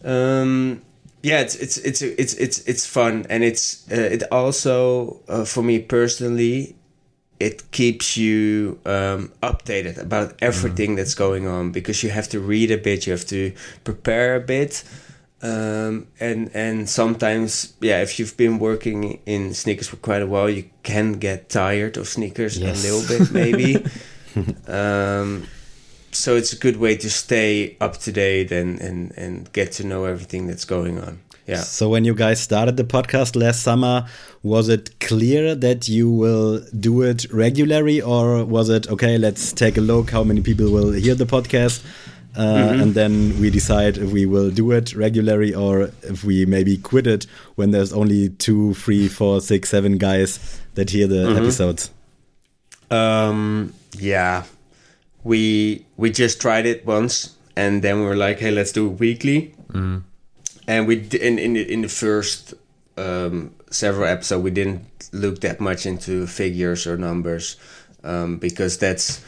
[0.04, 0.82] um,
[1.24, 5.64] yeah, it's it's it's it's it's it's fun and it's uh, it also uh, for
[5.64, 6.76] me personally
[7.40, 12.72] it keeps you um, updated about everything that's going on because you have to read
[12.72, 13.52] a bit, you have to
[13.84, 14.84] prepare a bit,
[15.44, 20.50] um, and and sometimes yeah, if you've been working in sneakers for quite a while,
[20.50, 22.84] you can get tired of sneakers Yes.
[22.84, 23.86] a little bit maybe.
[24.68, 25.46] um,
[26.18, 29.84] so it's a good way to stay up to date and, and, and get to
[29.86, 31.20] know everything that's going on.
[31.46, 31.62] Yeah.
[31.62, 34.06] So when you guys started the podcast last summer,
[34.44, 39.18] was it clear that you will do it regularly, or was it okay?
[39.18, 41.84] Let's take a look how many people will hear the podcast,
[42.36, 42.82] uh, Mm-hmm.
[42.82, 47.08] and then we decide if we will do it regularly or if we maybe quit
[47.08, 47.26] it
[47.56, 51.38] when there's only two, three, four, six, seven guys that hear the Mm-hmm.
[51.38, 51.92] episodes.
[52.92, 54.44] Um, yeah,
[55.28, 59.00] we we just tried it once, and then we were like, "Hey, let's do it
[59.00, 59.54] weekly."
[60.68, 62.54] And we d- in in the, in the first
[62.98, 67.58] um, several episodes, we didn't look that much into figures or numbers
[68.04, 69.22] um, because that's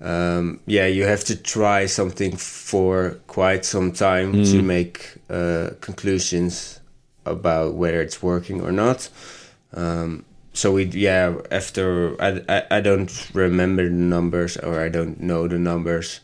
[0.00, 4.98] um, yeah, you have to try something for quite some time to make
[5.30, 6.80] uh, conclusions
[7.24, 9.08] about whether it's working or not.
[9.74, 10.24] Um,
[10.56, 11.86] so we yeah after
[12.20, 16.20] I, I I don't remember the numbers or I don't know the numbers,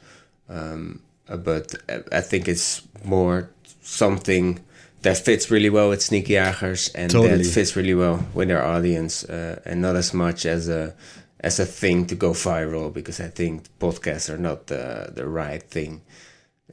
[0.49, 3.49] um, but I- I think it's more
[3.83, 4.59] something
[5.03, 7.42] that fits really well with Sneaky Jagers and Totally.
[7.42, 10.95] that fits really well with their audience, uh, and not as much as a
[11.40, 15.62] as a thing to go viral because I think podcasts are not the the right
[15.71, 16.01] thing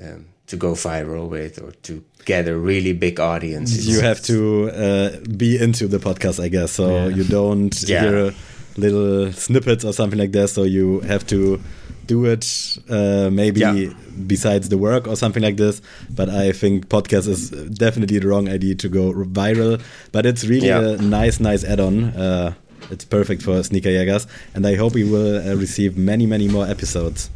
[0.04, 3.86] um, to go viral with or to get a really big audience.
[3.88, 6.72] You have to uh, be into the podcast, I guess.
[6.72, 7.16] So Yeah.
[7.18, 8.02] you don't Yeah.
[8.04, 8.34] hear
[8.78, 10.50] little snippets or something like that.
[10.50, 11.60] So you have to
[12.08, 12.46] do it
[12.90, 13.94] uh, maybe Yeah.
[14.28, 15.82] besides the work or something like this.
[16.10, 19.80] But I think podcast is definitely the wrong idea to go viral.
[20.12, 22.04] But it's really a nice, nice add-on.
[22.16, 22.54] Uh,
[22.92, 27.30] it's perfect for Sneakerjagers, and I hope we will uh, receive many, many more episodes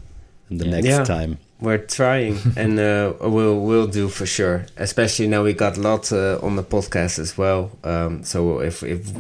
[0.50, 1.38] in the next time.
[1.64, 4.66] We're trying, and uh, we'll we'll do for sure.
[4.78, 7.72] Especially now we got lots uh, on the podcast as well.
[7.86, 9.12] Um, so if if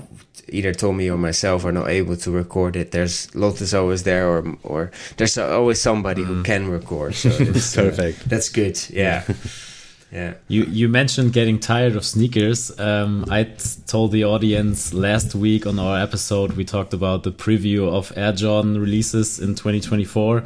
[0.49, 4.27] either Tommy or myself are not able to record it, there's Lot is always there,
[4.27, 7.15] or or there's always somebody who can record.
[7.15, 8.27] So it's, uh, Perfect.
[8.29, 8.77] that's good.
[8.89, 9.23] Yeah,
[10.13, 10.35] yeah.
[10.47, 12.77] You you mentioned getting tired of sneakers.
[12.79, 13.45] Um, I
[13.87, 18.31] told the audience last week on our episode we talked about the preview of Air
[18.31, 20.43] Jordan releases in 2024,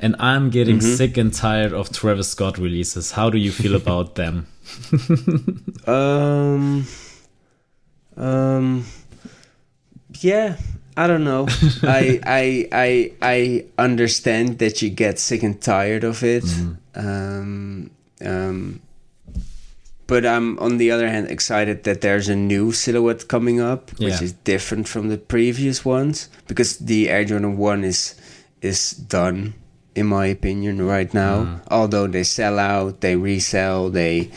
[0.00, 3.12] and I'm getting sick and tired of Travis Scott releases.
[3.12, 4.48] How do you feel about them?
[5.86, 6.86] Um,
[8.16, 8.86] um,
[10.20, 10.56] yeah,
[10.96, 11.46] I don't know.
[11.82, 16.44] I, I, I, I understand that you get sick and tired of it.
[16.94, 17.90] Um,
[18.24, 18.80] um,
[20.06, 24.20] but I'm on the other hand excited that there's a new silhouette coming up, which
[24.20, 24.24] Yeah.
[24.24, 28.14] is different from the previous ones because the Air Jordan One is
[28.60, 29.54] is done,
[29.94, 31.60] in my opinion, right now.
[31.70, 34.30] Although they sell out, they resell, they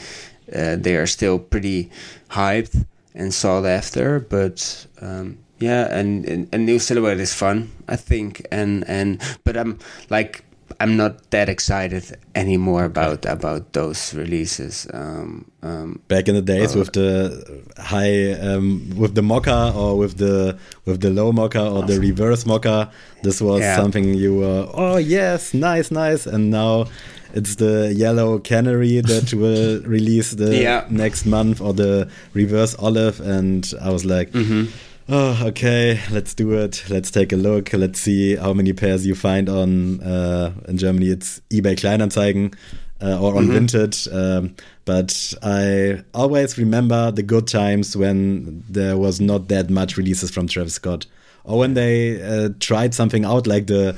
[0.54, 1.90] uh, they are still pretty
[2.32, 4.20] hyped and sought after.
[4.20, 8.46] But um, yeah, and, and a new silhouette is fun, I think.
[8.52, 10.44] And and but I'm like
[10.80, 12.04] I'm not that excited
[12.36, 14.88] anymore about about those releases.
[14.94, 20.18] Um, um, back in the days with the high um, with the mocha or with
[20.18, 22.92] the with the low mocha or the reverse mocha
[23.24, 23.76] this was Yeah.
[23.76, 26.86] something you were oh yes nice nice and now
[27.34, 30.86] it's the yellow canary that will release the Yeah.
[30.90, 34.66] next month or the reverse olive and i was like Mm-hmm.
[35.10, 39.16] Oh okay let's do it let's take a look let's see how many pairs you
[39.16, 42.54] find on uh, in germany it's ebay kleinanzeigen
[43.00, 44.12] uh, or on Vinted.
[44.12, 50.32] Um, but I always remember the good times when there was not that much releases
[50.32, 51.06] from Travis Scott,
[51.44, 53.96] or when they uh, tried something out like the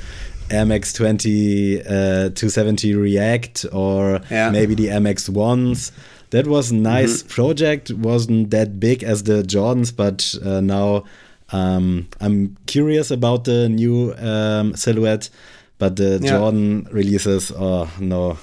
[0.51, 1.85] Max 20 uh,
[2.35, 4.49] 270 React, or Yeah.
[4.49, 5.93] maybe the Max ones.
[6.31, 7.91] That was a nice project.
[7.91, 11.05] wasn't that big as the Jordans, but uh, now
[11.51, 15.29] um, I'm curious about the new um, silhouette.
[15.79, 16.31] But the Yeah.
[16.37, 18.37] Jordan releases, oh no,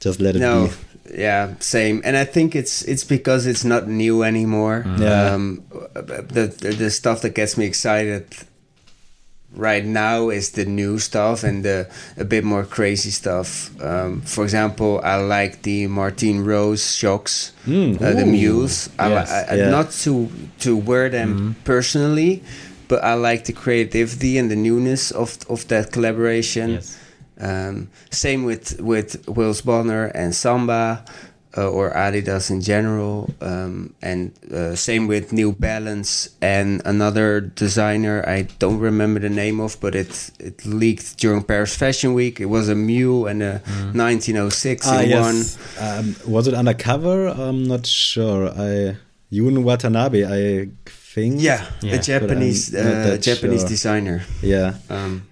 [0.00, 0.66] just let it no,
[1.06, 1.20] be.
[1.22, 2.02] yeah, same.
[2.04, 4.84] And I think it's it's because it's not new anymore.
[4.98, 5.32] Yeah.
[5.34, 5.62] Um,
[5.94, 8.26] the, the the stuff that gets me excited
[9.56, 13.70] right now is the new stuff and the a bit more crazy stuff.
[13.82, 18.00] Um, for example, I like the Martine Rose Shox, Mm.
[18.00, 18.88] uh, the mules.
[18.98, 19.30] Yes.
[19.30, 19.70] I, I- Yeah.
[19.70, 20.28] not to
[20.60, 22.42] to wear them personally,
[22.88, 26.70] but I like the creativity and the newness of of that collaboration.
[26.70, 26.96] Yes.
[27.40, 31.04] Um, same with with Wales Bonner and Samba,
[31.58, 38.22] uh, or Adidas in general, um, and uh, same with New Balance and another designer
[38.36, 42.38] I don't remember the name of, but it it leaked during Paris Fashion Week.
[42.40, 43.60] It was a Mule and a
[43.94, 45.36] 1906 Ah, in one.
[45.36, 45.58] yes.
[45.80, 47.26] Um, was it undercover?
[47.28, 48.48] I'm not sure.
[48.50, 48.96] I
[49.32, 51.40] Junya Watanabe, I think.
[51.42, 51.96] Yeah, Yeah.
[51.96, 53.68] a Japanese But I'm not uh, Japanese sure.
[53.68, 54.22] designer.
[54.42, 54.74] Yeah.
[54.88, 55.27] Um,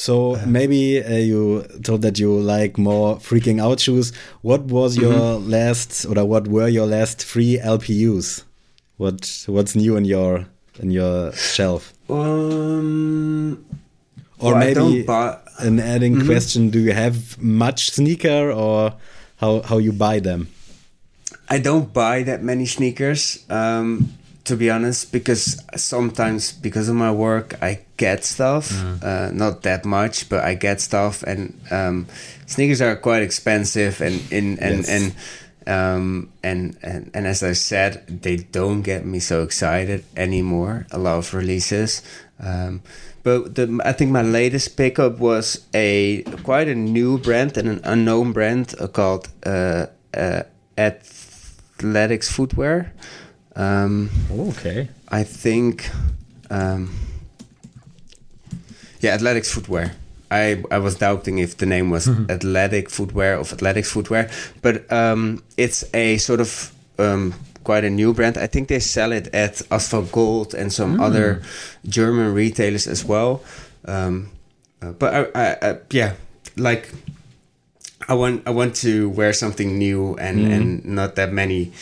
[0.00, 4.12] So maybe uh, you told that you like more freaking out shoes.
[4.40, 5.50] What was your Mm-hmm.
[5.50, 8.42] last, or what were your last three LPUs?
[8.96, 10.46] What What's new in your
[10.80, 11.92] in your shelf?
[12.08, 13.58] um,
[14.38, 15.04] Or well, maybe
[15.58, 16.24] an adding Mhm.
[16.24, 18.94] question: Do you have much sneaker, or
[19.36, 20.48] how how you buy them?
[21.50, 24.08] I don't buy that many sneakers, um,
[24.44, 28.72] to be honest, because sometimes because of my work I get stuff,
[29.02, 32.06] uh, not that much, but I get stuff, and um,
[32.46, 34.88] sneakers are quite expensive, and in and Yes.
[34.88, 35.14] and.
[35.66, 40.86] Um, and, and and as I said, they don't get me so excited anymore.
[40.90, 42.02] A lot of releases,
[42.42, 42.80] um,
[43.22, 47.80] but the, I think my latest pickup was a quite a new brand and an
[47.84, 50.42] unknown brand called uh, uh,
[50.78, 52.92] Athletics Footwear.
[53.56, 54.88] Um, Okay.
[55.08, 55.90] I think,
[56.50, 56.90] um,
[59.00, 59.92] yeah, Athletics Footwear.
[60.30, 64.30] I I was doubting if the name was athletic footwear of athletics footwear,
[64.62, 67.34] but um, it's a sort of um,
[67.64, 68.38] quite a new brand.
[68.38, 71.42] I think they sell it at Asphalt Gold and some other
[71.88, 73.42] German retailers as well.
[73.86, 74.28] Um,
[74.80, 76.12] uh, but I, I, I, yeah,
[76.56, 76.88] like
[78.08, 81.72] I want I want to wear something new and and not that many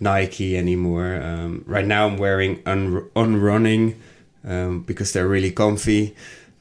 [0.00, 1.14] Nike anymore.
[1.22, 4.00] Um, right now I'm wearing on on running
[4.44, 6.14] um, because they're really comfy.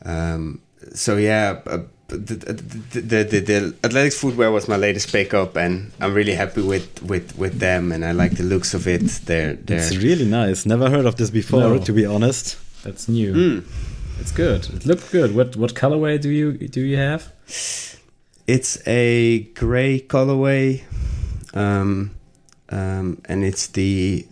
[0.04, 0.62] Um,
[0.94, 1.62] so yeah.
[1.66, 6.36] Uh, the, the, the, the, the athletics footwear was my latest pickup and I'm really
[6.36, 9.02] happy with, with, with them and I like the looks of it.
[9.26, 10.68] They're, they're It's really nice.
[10.68, 11.80] Never heard of this before, No.
[11.80, 12.60] to be honest.
[12.84, 13.34] That's new.
[13.34, 13.64] Mm.
[14.20, 14.70] It's good.
[14.70, 15.34] It looked good.
[15.36, 17.32] What what colorway do you do you have?
[18.46, 20.84] It's a gray colorway,
[21.56, 22.12] um,
[22.76, 24.26] um, and it's the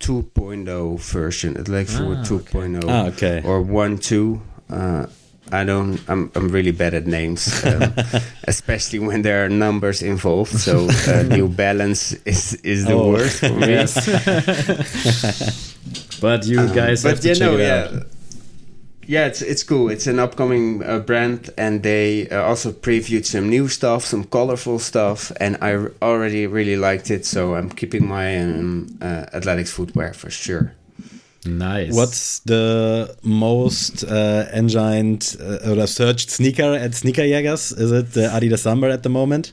[0.00, 2.78] 2.0 version, Athletics Ah, Forward okay.
[2.78, 3.42] 2.0 Ah, okay.
[3.44, 4.40] or 1.2.
[4.70, 5.06] Uh,
[5.50, 5.96] I don't.
[6.12, 6.30] I'm.
[6.36, 7.94] I'm really bad at names, um,
[8.44, 10.52] especially when there are numbers involved.
[10.52, 13.12] So uh, New Balance is is the Oh.
[13.16, 13.66] worst for me.
[13.80, 13.96] Yes.
[16.20, 17.88] but you Um, guys have but to yeah, check no, it yeah.
[17.96, 18.06] out.
[19.10, 19.88] Yeah, it's it's cool.
[19.90, 24.78] It's an upcoming uh, brand, and they uh, also previewed some new stuff, some colorful
[24.78, 27.24] stuff, and I r- already really liked it.
[27.24, 30.72] So I'm keeping my um, uh, athletics footwear for sure.
[31.46, 31.94] Nice.
[31.94, 37.72] What's the most uh, engined uh, or searched sneaker at Sneakerjagers?
[37.80, 39.52] Is it the Adidas Samba at the moment?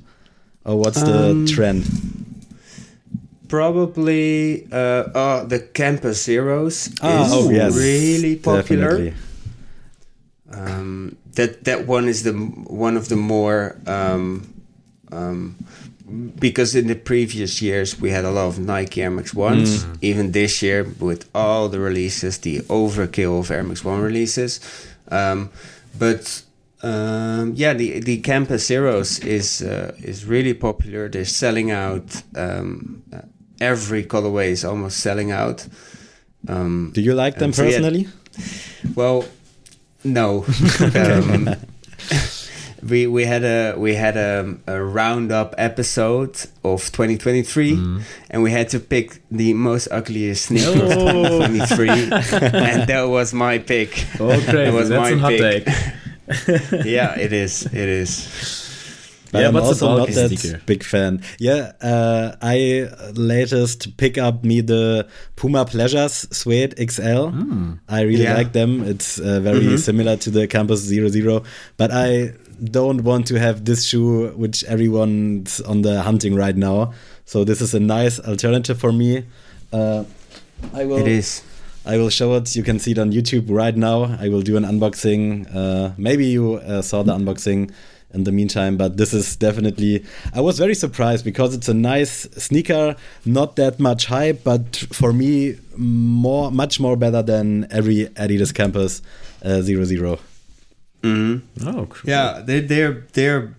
[0.66, 1.86] Or what's the Um, trend?
[3.48, 7.74] Probably uh, uh, the Campus Zeros Ah, is oh, yes.
[7.78, 8.90] really popular.
[8.98, 9.14] Definitely.
[10.52, 14.54] Um, that that one is the one of the more um,
[15.12, 15.56] um,
[16.40, 19.86] because in the previous years we had a lot of Nike Air Max ones.
[20.02, 24.60] Even this year with all the releases, the overkill of Air Max One releases.
[25.10, 25.50] Um,
[25.98, 26.44] but
[26.84, 31.10] um, yeah, the the Campus Zeros is uh, is really popular.
[31.10, 32.22] They're selling out.
[32.36, 33.22] Um, uh,
[33.60, 35.68] every colorway is almost selling out.
[36.48, 37.70] Um, Do you like them so yeah.
[37.70, 38.08] personally?
[38.96, 39.26] well,
[40.06, 40.46] no.
[40.96, 41.50] um,
[42.88, 47.74] we we had a we had a, a roundup episode of 2023,
[48.30, 51.48] and we had to pick the most ugliest sneaker of Oh.
[51.48, 54.06] 2023, and that was my pick.
[54.20, 54.52] Oh, crazy.
[54.52, 55.66] That was That's my a hot pick.
[55.66, 56.86] take.
[56.86, 57.66] yeah, it is.
[57.66, 58.65] It is.
[59.32, 60.62] But Yeah, I'm what's also not that sneaker?
[60.66, 61.22] big fan.
[61.40, 67.30] Yeah, uh, I latest pick up me the Puma Pleasures Suede XL.
[67.90, 68.36] I really Yeah.
[68.38, 68.84] like them.
[68.84, 69.80] It's uh, very Mhm.
[69.80, 71.44] similar to the Campus Zero Zero,
[71.78, 72.34] but I
[72.72, 76.94] don't want to have this shoe, which everyone's on the hunting right now.
[77.26, 79.24] So this is a nice alternative for me.
[79.74, 80.04] Uh,
[80.74, 80.98] I will.
[81.00, 81.42] It is.
[81.86, 82.56] I will show it.
[82.56, 84.18] You can see it on YouTube right now.
[84.20, 85.46] I will do an unboxing.
[85.54, 87.70] Uh, maybe you uh, saw the unboxing
[88.16, 90.04] in the meantime, but this is definitely.
[90.34, 92.96] I was very surprised because it's a nice sneaker,
[93.26, 99.02] not that much hype, but for me, more, much more better than every Adidas Campus
[99.44, 100.20] uh, Zero Zero.
[101.04, 101.42] Mhm.
[101.66, 102.10] Oh, cool.
[102.10, 103.56] Yeah, they're they're they're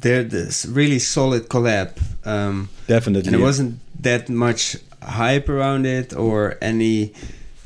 [0.00, 1.90] they're this really solid collab.
[2.24, 3.28] Um, Definitely.
[3.28, 7.12] and there wasn't that much hype around it or any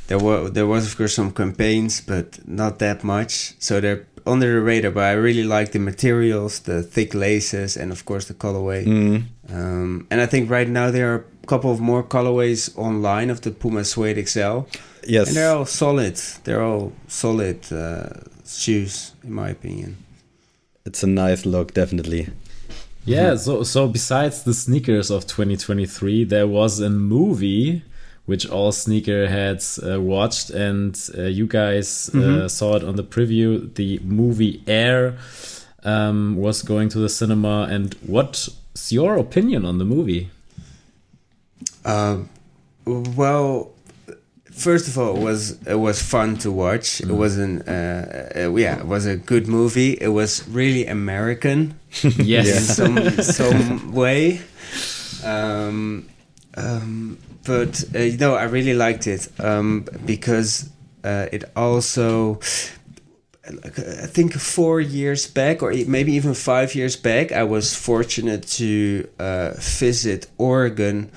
[0.09, 4.55] there were there was of course some campaigns but not that much so they're under
[4.55, 8.35] the radar but i really like the materials the thick laces and of course the
[8.35, 8.85] colorway.
[8.85, 13.31] Mm, um, and i think right now there are a couple of more colorways online
[13.31, 14.66] of the puma suede xl
[15.07, 15.29] yes.
[15.29, 16.16] and they're all solid.
[16.45, 18.11] They're all solid uh,
[18.47, 19.97] shoes in my opinion.
[20.85, 22.29] It's a nice look, definitely.
[23.05, 27.83] Yeah, so so besides the sneakers of 2023, there was a movie
[28.33, 33.74] which all sneakerheads uh, watched, and uh, you guys uh, saw it on the preview.
[33.74, 35.18] The movie Air
[35.85, 38.49] um, was going to the cinema, and what's
[38.91, 40.30] your opinion on the movie?
[41.85, 42.30] Um,
[42.87, 43.72] well,
[44.51, 47.03] first of all, it was it was fun to watch.
[47.03, 47.72] It wasn't, uh,
[48.35, 49.93] uh, yeah, it was a good movie.
[50.01, 54.41] It was really American in Yes, some some way.
[55.22, 56.09] Um,
[56.57, 60.70] um, but uh, you know, I really liked it um, because
[61.05, 62.40] uh, it also.
[63.45, 69.09] I think four years back, or maybe even five years back, I was fortunate to
[69.18, 71.11] uh, visit Oregon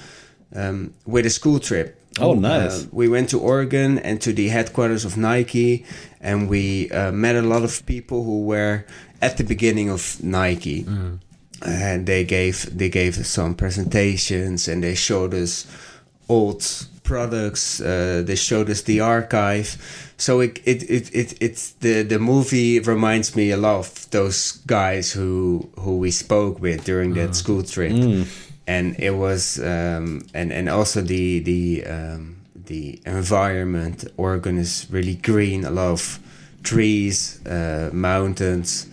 [0.55, 2.01] um, with a school trip.
[2.19, 2.85] Oh, nice.
[2.85, 5.85] Uh, we went to Oregon and to the headquarters of Nike,
[6.19, 8.85] and we uh, met a lot of people who were
[9.21, 10.85] at the beginning of Nike,
[11.61, 15.67] and they gave they gave us some presentations and they showed us
[16.29, 16.63] old
[17.03, 17.79] products.
[17.81, 19.77] Uh, they showed us the archive.
[20.17, 24.53] So it it, it, it it's the the movie reminds me a lot of those
[24.65, 27.91] guys who who we spoke with during that school trip,
[28.67, 34.05] and it was um, and and also the the um, the environment.
[34.17, 35.65] Oregon is really green.
[35.65, 36.19] A lot of
[36.63, 38.87] trees, uh, mountains.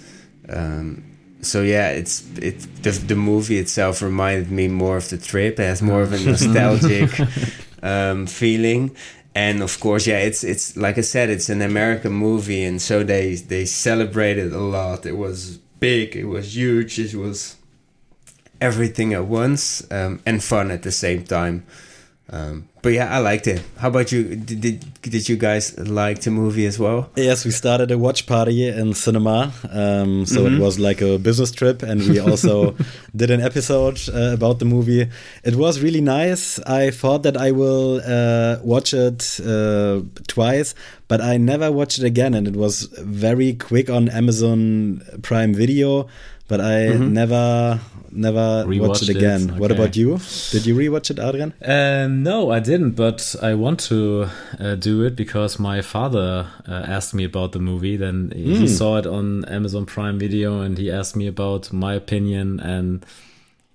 [0.49, 1.05] Um,
[1.43, 5.59] so yeah, it's it the, the movie itself reminded me more of the trip.
[5.59, 7.11] It has more of a nostalgic
[7.83, 8.97] um, feeling,
[9.35, 13.03] and of course, yeah, it's it's like I said, it's an American movie, and so
[13.03, 15.05] they they celebrated a lot.
[15.05, 17.57] It was big, it was huge, it was
[18.61, 21.67] everything at once, um, and fun at the same time.
[22.31, 23.63] Um, but yeah, I liked it.
[23.79, 24.37] How about you?
[24.37, 27.11] Did, did did you guys like the movie as well?
[27.17, 29.53] Yes, we started a watch party in cinema.
[29.71, 30.55] Um, so Mm-hmm.
[30.57, 32.75] it was like a business trip, and we also
[33.17, 35.09] did an episode uh, about the movie.
[35.45, 36.59] It was really nice.
[36.61, 40.75] I thought that I will uh, watch it uh, twice,
[41.09, 46.07] but I never watched it again, and it was very quick on Amazon Prime Video.
[46.53, 47.13] But I Mm-hmm.
[47.21, 47.81] never,
[48.27, 49.43] never Rewatched watched it it, again.
[49.61, 49.81] What okay.
[49.81, 50.09] about you?
[50.55, 51.51] Did you rewatch it, Adrian?
[51.77, 53.99] Uh, no, I didn't, but I want to
[54.61, 56.29] uh, do it because my father
[56.69, 57.97] uh, asked me about the movie.
[57.97, 62.61] Then he saw it on Amazon Prime Video and he asked me about my opinion.
[62.61, 63.07] And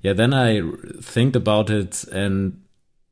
[0.05, 0.61] yeah, then I
[1.01, 2.61] think about it, and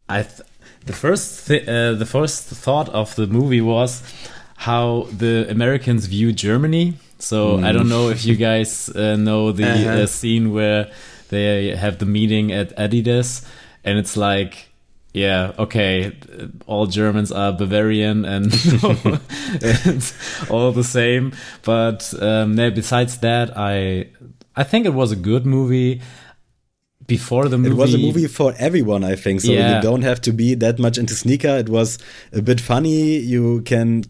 [0.07, 0.47] I th-
[0.85, 4.03] the first th- uh, the first thought of the movie was
[4.67, 6.93] how the Americans view Germany.
[7.29, 10.03] So I don't know if you guys uh, know the Uh-huh.
[10.03, 10.83] uh, scene where
[11.29, 13.29] they have the meeting at Adidas,
[13.83, 14.53] and it's like,
[15.13, 16.11] yeah, okay,
[16.67, 18.45] all Germans are Bavarian and
[19.61, 20.13] it's
[20.49, 21.31] all the same.
[21.63, 24.09] But um, yeah, besides that, I
[24.55, 26.01] I think it was a good movie.
[27.07, 29.41] Before the movie, It was a movie for everyone, I think.
[29.41, 29.75] So Yeah.
[29.75, 31.55] you don't have to be that much into sneaker.
[31.63, 31.99] It was
[32.33, 33.19] a bit funny.
[33.33, 34.09] You can g-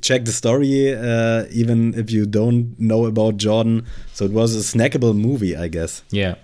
[0.00, 3.86] check the story uh, even if you don't know about Jordan.
[4.12, 6.02] So it was a snackable movie, I guess.
[6.10, 6.34] Yeah,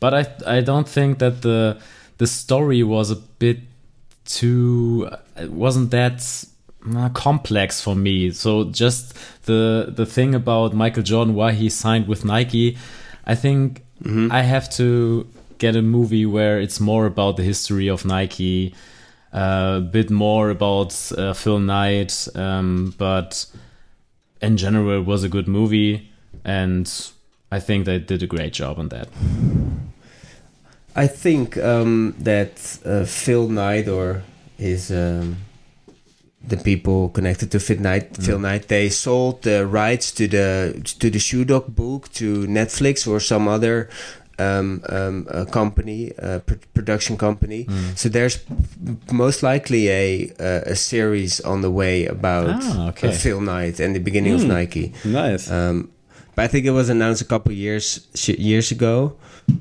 [0.00, 1.78] but I I don't think that the
[2.18, 3.58] the story was a bit
[4.24, 6.44] too it wasn't that
[6.94, 8.30] uh, complex for me.
[8.30, 9.14] So just
[9.46, 12.76] the the thing about Michael Jordan why he signed with Nike,
[13.24, 13.82] I think
[14.30, 15.26] I have to
[15.58, 18.74] get a movie where it's more about the history of Nike.
[19.32, 23.46] A bit more about uh, Phil Knight, um, but
[24.40, 26.10] in general, it was a good movie,
[26.44, 26.90] and
[27.50, 29.08] I think they did a great job on that.
[30.94, 34.22] I think um, that uh, Phil Knight or
[34.56, 35.36] his um,
[36.46, 41.10] the people connected to Phil Knight, Phil Knight, they sold the rights to the to
[41.10, 43.88] the Shoe Dog book to Netflix or some other
[44.38, 47.66] um, um, a company, uh, pr- production company.
[47.94, 48.38] So there's
[49.12, 53.12] most likely a a, a series on the way about Ah, okay.
[53.12, 54.92] Phil Knight and the beginning of Nike.
[55.04, 55.50] Nice.
[55.50, 55.90] Um,
[56.34, 59.16] but I think it was announced a couple years sh- years ago.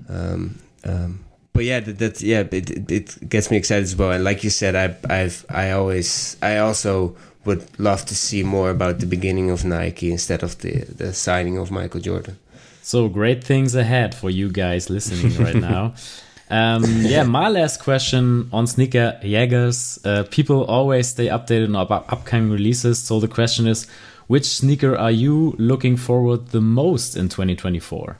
[0.10, 1.20] Um, um,
[1.54, 4.12] but yeah, that, that yeah, it, it, it gets me excited as well.
[4.12, 7.16] And like you said, I I've I always I also
[7.46, 11.58] would love to see more about the beginning of Nike instead of the the signing
[11.58, 12.38] of Michael Jordan.
[12.86, 15.96] So great things ahead for you guys listening right now.
[16.48, 20.06] Um, yeah, my last question on Sneakerjagers.
[20.06, 23.00] Uh, people always stay updated on up- upcoming releases.
[23.00, 23.88] So the question is,
[24.28, 28.18] which sneaker are you looking forward the most in 2024?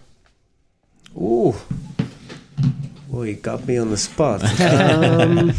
[1.18, 1.54] Ooh.
[3.14, 4.42] Oh, you got me on the spot.
[4.60, 5.54] um,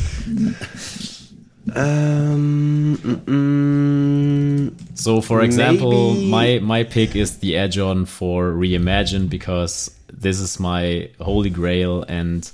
[1.75, 9.29] um, mm, mm, So, for example, Maybe- my my pick is the Jordan 4 Reimagine
[9.29, 12.51] because this is my holy grail and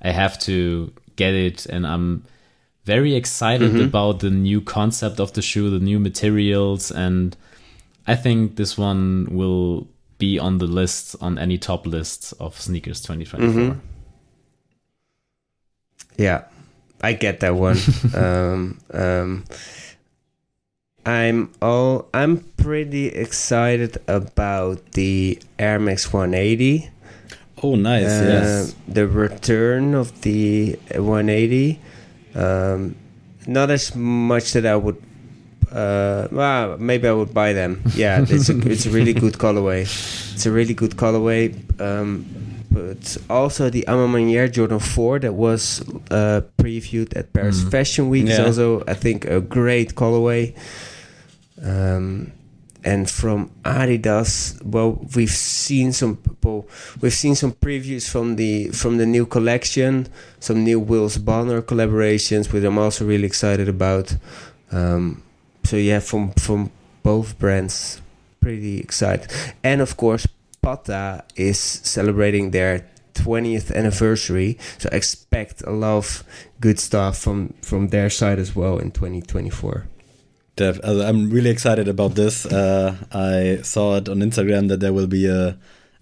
[0.00, 2.24] I have to get it and I'm
[2.84, 7.36] very excited about the new concept of the shoe, the new materials and
[8.06, 9.86] I think this one will
[10.18, 13.76] be on the list on any top list of sneakers 2024.
[16.16, 16.42] Yeah,
[17.02, 17.78] I get that one.
[18.14, 19.44] um, um,
[21.04, 26.90] I'm all I'm pretty excited about the Air Max 180.
[27.62, 28.04] oh, nice.
[28.04, 28.74] Uh, yes.
[28.86, 31.80] The return of the 180.
[32.34, 32.94] Um,
[33.46, 35.02] not as much that I would.
[35.72, 37.82] Uh, well, maybe I would buy them.
[37.94, 39.82] Yeah, it's a it's a really good colorway.
[40.34, 41.54] It's a really good colorway.
[41.80, 42.26] Um,
[42.72, 47.70] but also the A Ma Maniére Jordan 4 that was uh, previewed at Paris Mhm.
[47.70, 50.54] Fashion Week is also, I think, a great colorway.
[51.62, 52.32] Um,
[52.84, 56.68] and from Adidas, well, we've seen some people.
[57.00, 60.08] We've seen some previews from the from the new collection,
[60.40, 64.16] some new Wales Bonner collaborations, which I'm also really excited about.
[64.72, 65.22] Um,
[65.64, 66.70] so yeah, from from
[67.04, 68.00] both brands,
[68.40, 69.30] pretty excited.
[69.62, 70.26] And of course,
[70.62, 76.24] Patta is celebrating their 20th anniversary, so expect a lot of
[76.60, 79.86] good stuff from from their side as well in 2024.
[80.56, 82.46] Def, also I'm really excited about this.
[82.46, 85.56] Uh, I saw it on Instagram that there will be a,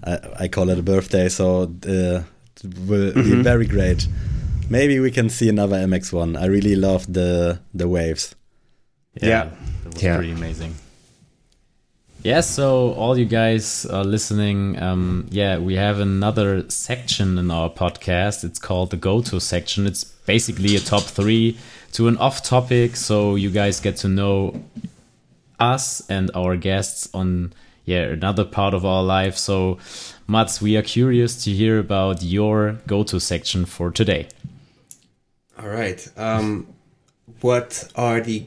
[0.04, 2.22] I, I call it a birthday, so uh,
[2.64, 3.42] it will be Mhm.
[3.42, 4.06] very great.
[4.68, 6.36] Maybe we can see another MX1.
[6.36, 8.34] I really love the the waves.
[9.22, 9.44] Yeah.
[9.84, 10.16] That was Yeah.
[10.16, 10.74] pretty amazing.
[12.22, 17.70] Yeah, so all you guys are listening, um, yeah, we have another section in our
[17.70, 18.44] podcast.
[18.44, 19.86] It's called the go to section.
[19.86, 21.56] It's basically a top three
[21.92, 24.62] to an off topic, so you guys get to know
[25.58, 27.54] us and our guests on
[27.86, 29.38] yeah another part of our life.
[29.38, 29.78] So,
[30.28, 34.28] Mats, we are curious to hear about your go to section for today.
[35.58, 36.06] All right.
[36.18, 36.66] Um,
[37.40, 38.46] what are the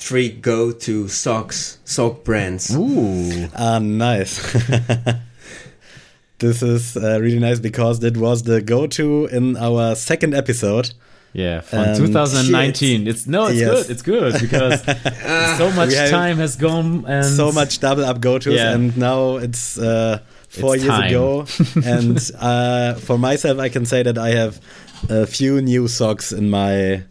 [0.00, 2.74] three go-to socks sock brands?
[2.74, 4.40] Ooh, Ah, nice.
[6.38, 10.92] this is uh, really nice because it was the go-to in our second episode.
[11.32, 13.06] Yeah, from Um, 2019.
[13.06, 13.70] It's no, it's Yes.
[13.70, 13.90] good.
[13.90, 14.80] It's good because
[15.58, 18.72] so much time has gone and so much double up go-tos, Yeah.
[18.74, 21.08] and now it's uh, four It's years time.
[21.10, 21.46] ago.
[21.84, 24.60] and uh, for myself, I can say that I have
[25.08, 27.02] a few new socks in my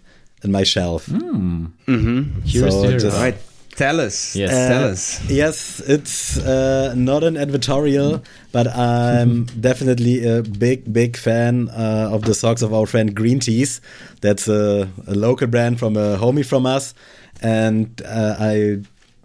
[0.44, 1.06] in my shelf.
[1.08, 2.42] Mm-hmm.
[2.46, 3.16] Curious So to just- about.
[3.18, 3.38] All right.
[3.76, 4.36] Tell us.
[4.36, 4.52] Yes.
[4.52, 5.30] Tell Uh, us.
[5.30, 8.22] Yes, it's uh, not an advertorial,
[8.52, 13.40] but I'm definitely a big, big fan uh, of the socks of our friend Green
[13.40, 13.80] Teas.
[14.20, 16.94] That's a, a local brand from a homie from us,
[17.42, 18.82] and uh, I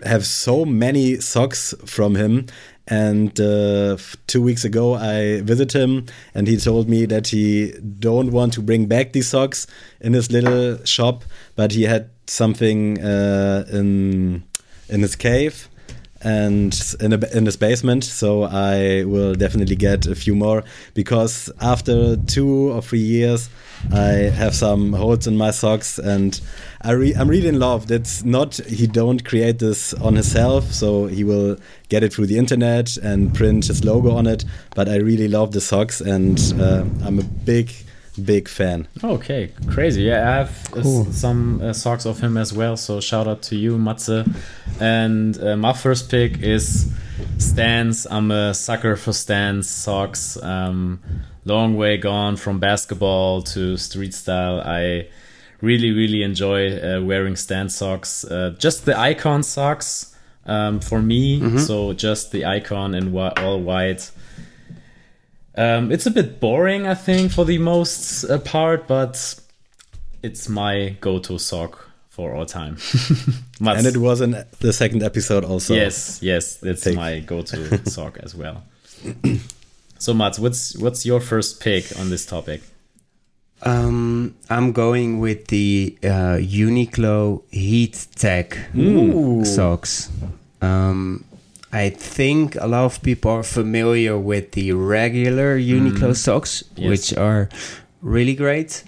[0.06, 2.46] have so many socks from him.
[2.87, 8.30] And uh, two weeks ago, I visited him, and he told me that he don't
[8.30, 9.66] want to bring back these socks
[10.01, 11.24] in his little shop,
[11.57, 14.45] but he had something uh, in
[14.89, 15.68] in his cave
[16.24, 18.04] and in a, in his basement.
[18.04, 20.64] So I will definitely get a few more
[20.94, 23.50] because after two or three years,
[23.92, 26.40] I have some holes in my socks, and
[26.82, 27.86] I I'm really in love.
[27.86, 31.58] That's not he don't create this on himself, so he will
[31.90, 34.44] get it through the internet and print his logo on it.
[34.74, 37.72] But I really love the socks, and uh, I'm a big
[38.22, 38.86] big fan.
[39.02, 40.02] Okay, crazy.
[40.02, 41.04] Yeah, I have uh, Cool.
[41.12, 42.76] some uh, socks of him as well.
[42.76, 44.24] So shout out to you, Matze.
[44.80, 46.92] And uh, my first pick is
[47.38, 48.06] Stance.
[48.10, 50.36] I'm a sucker for Stance socks.
[50.42, 51.00] Um,
[51.44, 54.60] long way gone from basketball to street style.
[54.60, 55.08] I
[55.60, 58.24] really, really enjoy uh, wearing Stance socks.
[58.24, 60.14] Uh, just the icon socks
[60.46, 61.58] um, for me.
[61.58, 64.10] So just the icon in whi- all white.
[65.57, 69.40] Um, it's a bit boring, I think, for the most uh, part, but
[70.22, 72.78] it's my go-to sock for all time.
[73.61, 75.74] And it was in the second episode also.
[75.74, 76.96] yes, yes, it's Pick.
[76.96, 78.64] my go-to sock as well.
[79.98, 82.62] so, Mats, what's what's your first pick on this topic?
[83.62, 89.44] Um, I'm going with the uh, Uniqlo Heat Tech Ooh.
[89.44, 90.11] socks.
[90.61, 91.24] Um,
[91.74, 96.88] I think a lot of people are familiar with the regular Uniqlo socks, Yes.
[96.90, 97.48] which are
[98.02, 98.84] really great.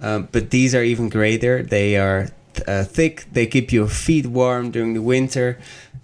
[0.00, 1.62] Um, but these are even greater.
[1.62, 2.28] They are
[2.68, 3.24] uh, thick.
[3.32, 5.58] They keep your feet warm during the winter,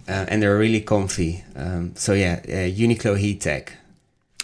[0.07, 1.43] uh, and they're really comfy.
[1.55, 3.73] Um, so yeah, uh, Uniqlo Heat Tech.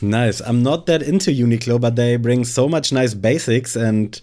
[0.02, 0.42] Nice.
[0.42, 4.20] I'm not that into Uniqlo, but they bring so much nice basics, and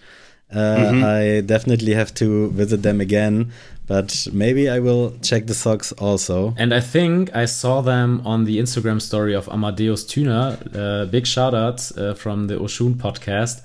[0.50, 1.04] uh, Mm-hmm.
[1.04, 3.52] I definitely have to visit them again.
[3.88, 6.54] But maybe I will check the socks also.
[6.58, 10.58] And I think I saw them on the Instagram story of Amadeus Tuna.
[10.74, 13.62] Uh, big shout out uh, from the Oshun podcast.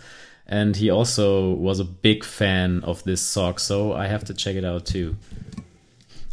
[0.47, 3.59] And he also was a big fan of this sock.
[3.59, 5.17] So I have to check it out too.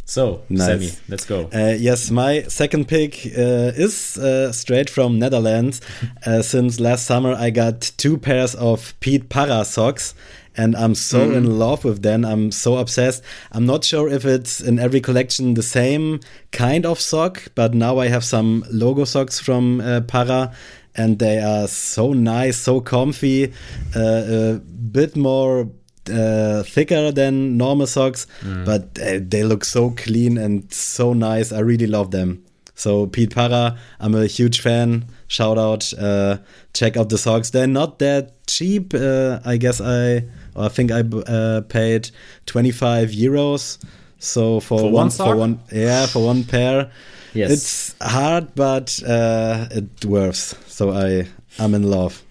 [0.05, 0.65] So, Nice.
[0.65, 1.49] Sammy, let's go.
[1.53, 5.81] Uh, yes, my second pick uh, is uh, straight from Netherlands.
[6.23, 10.13] Uh, since last summer, I got two pairs of Pete Para socks,
[10.57, 12.25] and I'm so in love with them.
[12.25, 13.23] I'm so obsessed.
[13.51, 16.19] I'm not sure if it's in every collection the same
[16.51, 20.53] kind of sock, but now I have some logo socks from uh, Para.
[20.93, 23.53] And they are so nice, so comfy,
[23.95, 25.69] uh, a bit more
[26.11, 28.27] uh, thicker than normal socks,
[28.65, 31.53] but uh, they look so clean and so nice.
[31.53, 32.43] I really love them.
[32.75, 35.05] So Pete Para, I'm a huge fan.
[35.27, 36.39] Shout out, uh,
[36.73, 37.51] check out the socks.
[37.51, 38.93] They're not that cheap.
[38.93, 40.25] Uh, I guess I,
[40.55, 42.09] I think I uh, paid
[42.45, 43.77] 25 euros.
[44.19, 45.27] So for, For one one, sock?
[45.27, 46.91] for one, yeah, for one pair.
[47.33, 47.51] Yes.
[47.51, 50.55] It's hard, but uh, it works.
[50.67, 51.27] So I
[51.59, 52.21] I'm in love.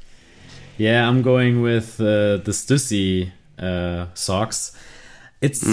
[0.79, 4.73] Yeah, I'm going with uh, the Stussy uh, socks.
[5.41, 5.66] It's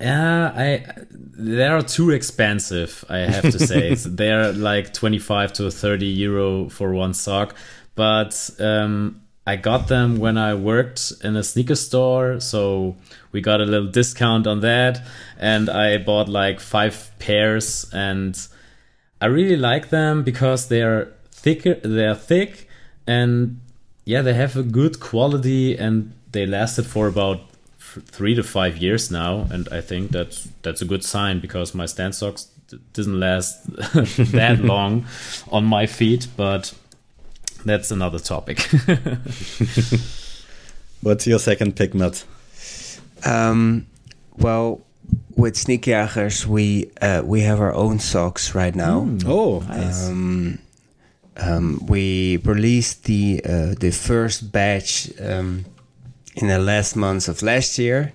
[0.00, 3.04] yeah, I they are too expensive.
[3.08, 7.54] I have to say they're like 25 to 30 euro for one sock,
[7.94, 12.94] but um, I got them when I worked in a sneaker store, so
[13.32, 15.02] we got a little discount on that,
[15.38, 18.38] and I bought like five pairs, and
[19.20, 22.68] I really like them because they are thicker, they are thick,
[23.06, 23.60] and
[24.04, 27.40] yeah, they have a good quality, and they lasted for about
[27.78, 31.86] three to five years now, and I think that's that's a good sign because my
[31.86, 32.48] Stance socks
[32.92, 33.64] didn't last
[34.32, 35.04] that long
[35.50, 36.72] on my feet, but
[37.64, 38.60] that's another topic.
[41.02, 42.24] What's your second pick, Matt?
[43.24, 43.86] Um,
[44.36, 44.80] well,
[45.36, 49.08] with Sneakerjagers, we uh, we have our own socks right now.
[49.26, 50.08] Oh, Nice.
[50.08, 50.58] Um,
[51.36, 55.64] um, we released the uh, the first batch um,
[56.36, 58.12] in the last months of last year.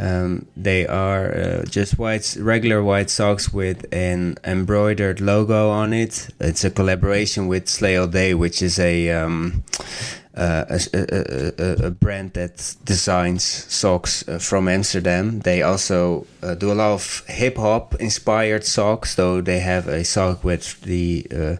[0.00, 6.28] Um, they are uh, just white, regular white socks with an embroidered logo on it.
[6.40, 9.62] It's a collaboration with Slay All Day, which is a um,
[10.34, 15.40] uh, a, a, a, a brand that designs socks uh, from Amsterdam.
[15.40, 19.16] They also uh, do a lot of hip hop inspired socks.
[19.16, 21.56] So they have a sock with the uh,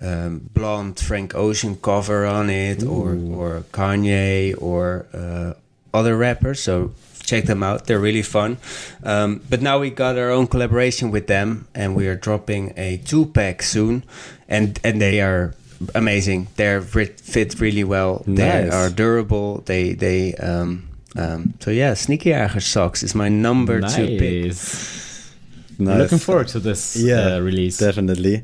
[0.00, 5.52] um, blonde Frank Ocean cover on it, or or Kanye, or uh,
[5.92, 6.60] other rappers.
[6.60, 6.92] So
[7.24, 8.56] check them out; they're really fun.
[9.02, 12.98] Um, but now we got our own collaboration with them, and we are dropping a
[13.04, 14.02] two pack soon,
[14.48, 15.54] and and they are
[15.94, 16.48] amazing.
[16.56, 18.22] They're ri- fit really well.
[18.26, 18.36] Nice.
[18.36, 19.62] They are durable.
[19.66, 24.44] They they um, um, so yeah, Sneakerjagers socks is my number two pick.
[24.44, 25.30] nice.
[25.78, 25.98] nice.
[25.98, 27.78] Looking forward to this Yeah, uh, release.
[27.78, 28.42] Definitely.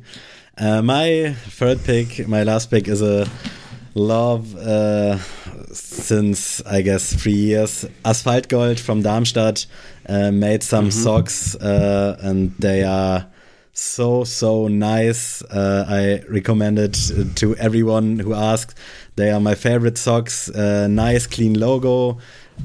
[0.59, 3.27] Uh, my third pick, my last pick, is a
[3.95, 5.19] love uh,
[5.73, 7.87] since I guess three years.
[8.05, 9.67] Asphalt Gold from Darmstadt
[10.09, 13.27] uh, made some socks, uh, and they are
[13.73, 15.43] so so nice.
[15.43, 16.97] Uh, I recommend it
[17.37, 18.75] to everyone who asks.
[19.17, 20.51] They are my favorite socks.
[20.51, 22.19] Uh, nice clean logo.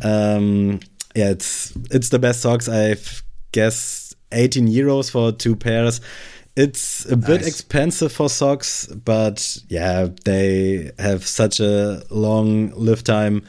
[0.04, 0.80] Um,
[1.16, 6.02] yeah, it's it's the best socks I've guessed 18 euros for two pairs.
[6.56, 13.44] It's a bit expensive for socks, but yeah, they have such a long live time.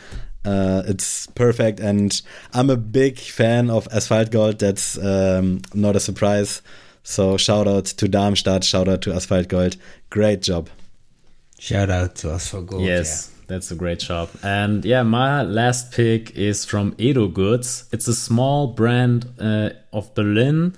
[0.45, 2.21] Uh, it's perfect, and
[2.53, 4.59] I'm a big fan of Asphalt Gold.
[4.59, 6.63] That's um, not a surprise.
[7.05, 9.77] So shout out to Darmstadt, shout out to Asphalt Gold.
[10.11, 10.69] Great job.
[11.59, 12.83] Shout out to Asphalt gold.
[12.83, 14.29] Yes, that's a great job.
[14.43, 17.89] And yeah, my last pick is from Edo Goods.
[17.93, 20.75] It's a small brand uh, of Berlin,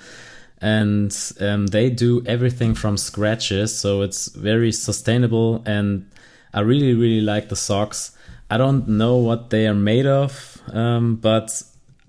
[0.60, 5.62] and um, they do everything from scratches, so it's very sustainable.
[5.66, 6.10] And
[6.52, 8.16] I really, really like the socks.
[8.50, 11.62] I don't know what they are made of, um, but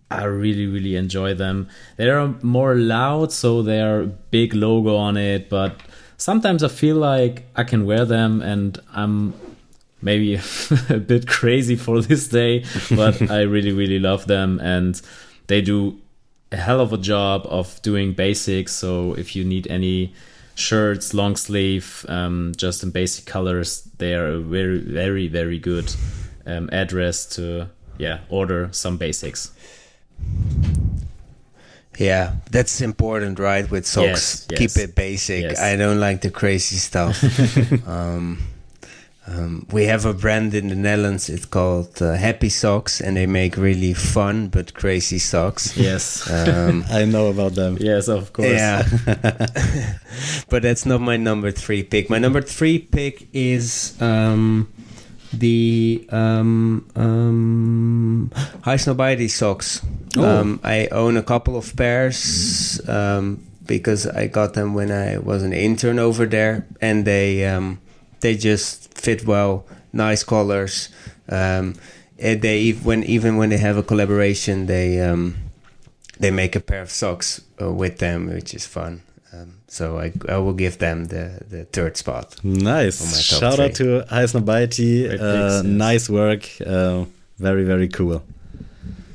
[0.10, 1.70] I really, really enjoy them.
[1.98, 5.80] They are more loud, so they are big logo on it, but
[6.18, 9.34] sometimes I feel like I can wear them and I'm
[10.02, 10.36] maybe
[10.90, 15.00] a bit crazy for this day, but I really, really love them and
[15.48, 16.00] they do
[16.52, 18.74] a hell of a job of doing basics.
[18.74, 20.14] So if you need any
[20.56, 25.94] shirts, long sleeve, um, just in basic colors, they are a very, very, very good
[26.46, 29.52] um, address to yeah order some basics.
[31.98, 33.70] Yeah, that's important, right?
[33.70, 34.60] With socks, Yes, yes.
[34.60, 35.42] keep it basic.
[35.44, 35.60] Yes.
[35.60, 37.22] I don't like the crazy stuff.
[37.88, 38.38] um,
[39.30, 41.30] um, we have a brand in the Netherlands.
[41.30, 45.78] It's called uh, Happy Socks, and they make really fun but crazy socks.
[45.78, 46.30] Yes.
[46.30, 47.78] Um, I know about them.
[47.80, 48.50] yes, of course.
[48.50, 48.88] yeah,
[50.50, 52.10] but that's not my number three pick.
[52.10, 54.72] My number three pick is um,
[55.32, 59.86] the um, um, Highsnobiety socks.
[60.18, 60.26] Oh.
[60.26, 65.44] Um, I own a couple of pairs um, because I got them when I was
[65.44, 67.80] an intern over there, and they um,
[68.22, 69.66] they just fit well.
[69.94, 70.90] Nice colors.
[71.30, 71.76] Um,
[72.18, 75.36] they when even when they have a collaboration, they um,
[76.20, 79.02] they make a pair of socks uh, with them, which is fun.
[79.32, 82.36] Um, so I, I will give them the, the third spot.
[82.44, 83.00] Nice.
[83.02, 85.08] On my top Shout out to Highsnobiety.
[85.08, 85.64] Great Uh, yes.
[85.64, 86.50] nice work.
[86.66, 87.06] Uh,
[87.38, 88.24] very, very cool.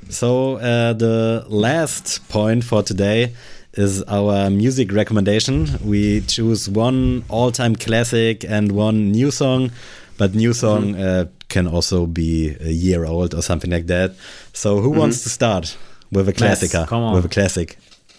[0.09, 3.35] So, uh, the last point for today
[3.77, 5.69] is our music recommendation.
[5.85, 9.71] We choose one all time classic and one new song,
[10.19, 14.15] but new song uh, can also be a year old or something like that.
[14.53, 15.77] So, who wants to start
[16.13, 16.71] with a classic?
[16.89, 17.15] come on.
[17.15, 17.77] With a classic.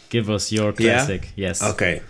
[0.10, 0.98] Give us your Yeah?
[0.98, 1.30] classic.
[1.36, 1.62] Yes.
[1.64, 2.02] Okay.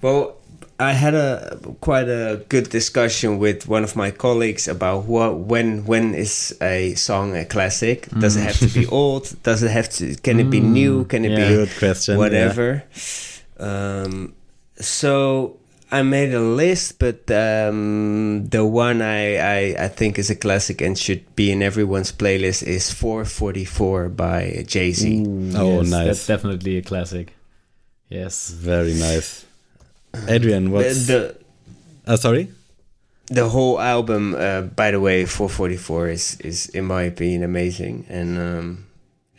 [0.00, 0.36] Well,
[0.82, 5.84] I had a quite a good discussion with one of my colleagues about what when
[5.86, 8.08] when is a song a classic?
[8.18, 9.32] Does it have to be old?
[9.44, 10.16] Does it have to?
[10.16, 11.04] Can it be new?
[11.04, 11.48] Can it yeah.
[11.48, 12.18] be Good question.
[12.18, 12.82] whatever?
[13.58, 14.34] Um,
[14.74, 15.56] so
[15.92, 20.80] I made a list, but um, the one I, I I think is a classic
[20.80, 25.06] and should be in everyone's playlist is 444 by Jay Z.
[25.06, 25.60] Yeah.
[25.60, 26.06] Oh, Yes, nice.
[26.06, 27.34] That's definitely a classic.
[28.08, 28.50] Yes.
[28.50, 29.46] Very nice.
[30.28, 31.34] Adrian, what's The
[32.06, 32.48] uh, sorry?
[33.30, 38.38] the whole album, uh, by the way, 444 is is in my opinion amazing and
[38.38, 38.84] um,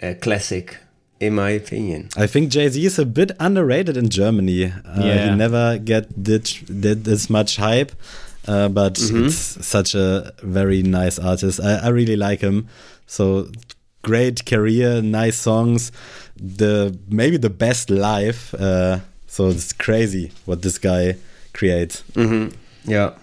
[0.01, 0.77] a classic,
[1.19, 2.09] in my opinion.
[2.17, 4.65] I think Jay Z is a bit underrated in Germany.
[4.65, 5.29] Uh, Yeah.
[5.29, 6.49] He never get did,
[6.81, 7.91] did this much hype,
[8.47, 9.25] uh, but Mhm.
[9.27, 11.59] it's such a very nice artist.
[11.59, 12.65] I, I really like him.
[13.05, 13.47] So
[14.01, 15.91] great career, nice songs.
[16.35, 18.55] The maybe the best live.
[18.57, 18.99] Uh,
[19.33, 21.15] so it's crazy what this guy
[21.53, 22.01] creates.
[22.13, 22.49] hmm
[22.85, 23.13] Yeah.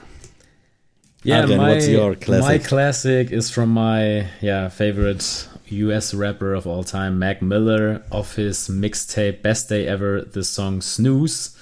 [1.22, 2.48] Yeah, Adrian, my, what's your classic?
[2.48, 8.34] My classic is from my yeah favorite US rapper of all time, Mac Miller, of
[8.34, 11.56] his mixtape Best Day Ever, the song Snooze.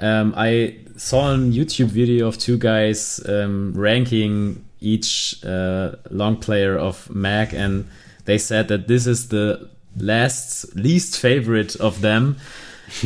[0.00, 6.78] Um, I saw a YouTube video of two guys um, ranking each uh, long player
[6.78, 7.86] of Mac, and
[8.24, 9.68] they said that this is the
[9.98, 12.36] last least favorite of them.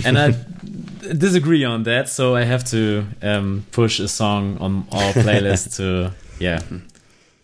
[0.05, 0.35] And I
[1.14, 6.12] disagree on that, so I have to um, push a song on our playlist to
[6.39, 6.61] yeah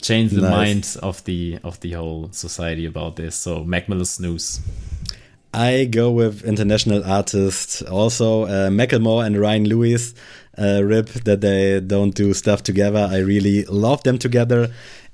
[0.00, 0.50] change the Nice.
[0.50, 3.36] mind of the of the whole society about this.
[3.36, 4.60] So Mac Miller snooze.
[5.54, 10.14] I go with international artists also uh, Macklemore and Ryan Lewis.
[10.58, 13.08] Uh, rip that they don't do stuff together.
[13.10, 14.72] I really love them together.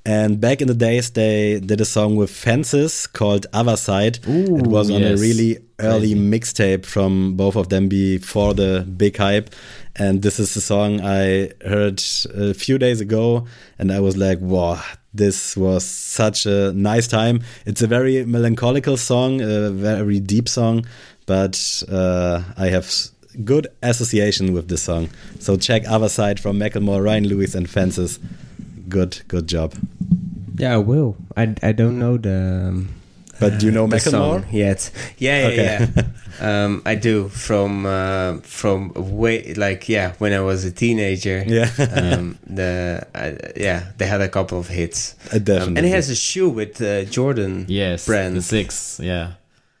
[0.09, 4.17] And back in the days, they did a song with Fences called Other Side.
[4.25, 9.51] it was on a really early mixtape from both of them before the big hype.
[9.95, 12.01] And this is a song I heard
[12.33, 13.45] a few days ago,
[13.77, 14.81] and I was like, wow,
[15.13, 17.43] this was such a nice time.
[17.67, 20.87] It's a very melancholical song, a very deep song,
[21.27, 22.91] but uh, I have
[23.45, 25.11] good association with this song.
[25.39, 28.19] So check Other Side from Macklemore, Ryan Lewis, and Fences.
[28.89, 29.73] Good, good job.
[30.57, 31.15] Yeah, I will.
[31.37, 32.67] I, I don't know the.
[32.69, 32.89] Um,
[33.39, 34.11] But do you know the Macklemore?
[34.11, 34.91] song yet?
[35.17, 35.87] Yeah, yeah, Okay.
[35.95, 36.03] yeah.
[36.65, 41.43] um, I do from uh, from way like yeah when I was a teenager.
[41.47, 45.15] Yeah, um, the uh, yeah they had a couple of hits.
[45.31, 45.67] Uh, definitely.
[45.71, 47.65] Um, and he has a shoe with uh, Jordan.
[47.69, 48.35] Yes, Brand.
[48.35, 48.99] the six.
[49.01, 49.33] Yeah,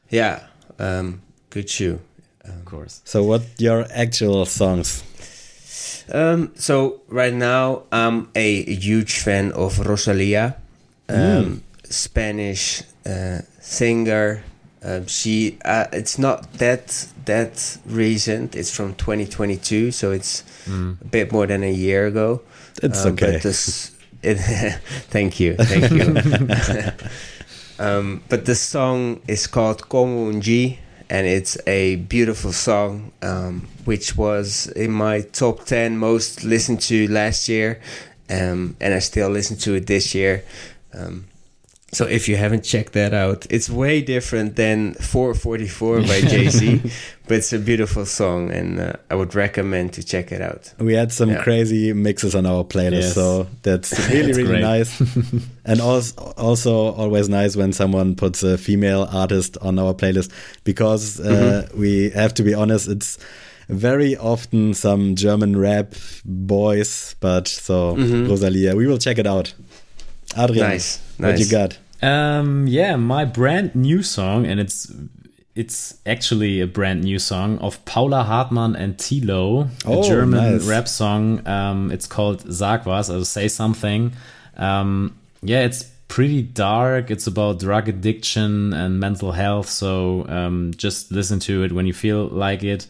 [0.09, 0.39] Yeah,
[0.79, 1.99] um, good shoe.
[2.45, 3.01] of course.
[3.03, 5.03] so, what your actual songs?
[6.11, 10.55] Um, so right now I'm a huge fan of Rosalia,
[11.07, 14.43] um, Spanish uh, singer.
[14.81, 18.55] Um, she uh, it's not that that recent.
[18.55, 22.41] It's from 2022, so it's a bit more than a year ago.
[22.81, 23.37] It's Um, okay.
[23.39, 23.91] This,
[24.23, 24.35] it,
[25.09, 26.91] thank you, thank you.
[27.79, 30.79] um, but the song is called Como un G,
[31.09, 37.07] and it's a beautiful song, um, which was in my top 10 most listened to
[37.07, 37.81] last year,
[38.29, 40.43] um, and I still listen to it this year.
[40.93, 41.28] Um,
[41.91, 46.81] so if you haven't checked that out, it's way different than 444 by Jay Z,
[47.27, 50.71] but it's a beautiful song, and uh, I would recommend to check it out.
[50.79, 51.41] We had some Yeah.
[51.43, 53.13] crazy mixes on our playlist, Yes.
[53.15, 54.61] so that's really, That's really great.
[54.61, 54.99] nice.
[55.65, 60.31] and also, also always nice when someone puts a female artist on our playlist
[60.63, 63.17] because uh, we have to be honest, it's
[63.67, 65.93] very often some German rap
[66.25, 69.53] boys, but so Rosalia, we will check it out.
[70.37, 71.77] Adrian, Nice, what you got?
[72.01, 74.91] Um, yeah, my brand new song, and it's
[75.55, 80.65] it's actually a brand new song of Paula Hartmann and Tilo, Oh, a German nice.
[80.67, 81.45] rap song.
[81.45, 84.13] Um, it's called Sag was, also say something.
[84.55, 87.11] Um, yeah, it's pretty dark.
[87.11, 89.67] It's about drug addiction and mental health.
[89.67, 92.87] So um, just listen to it when you feel like it.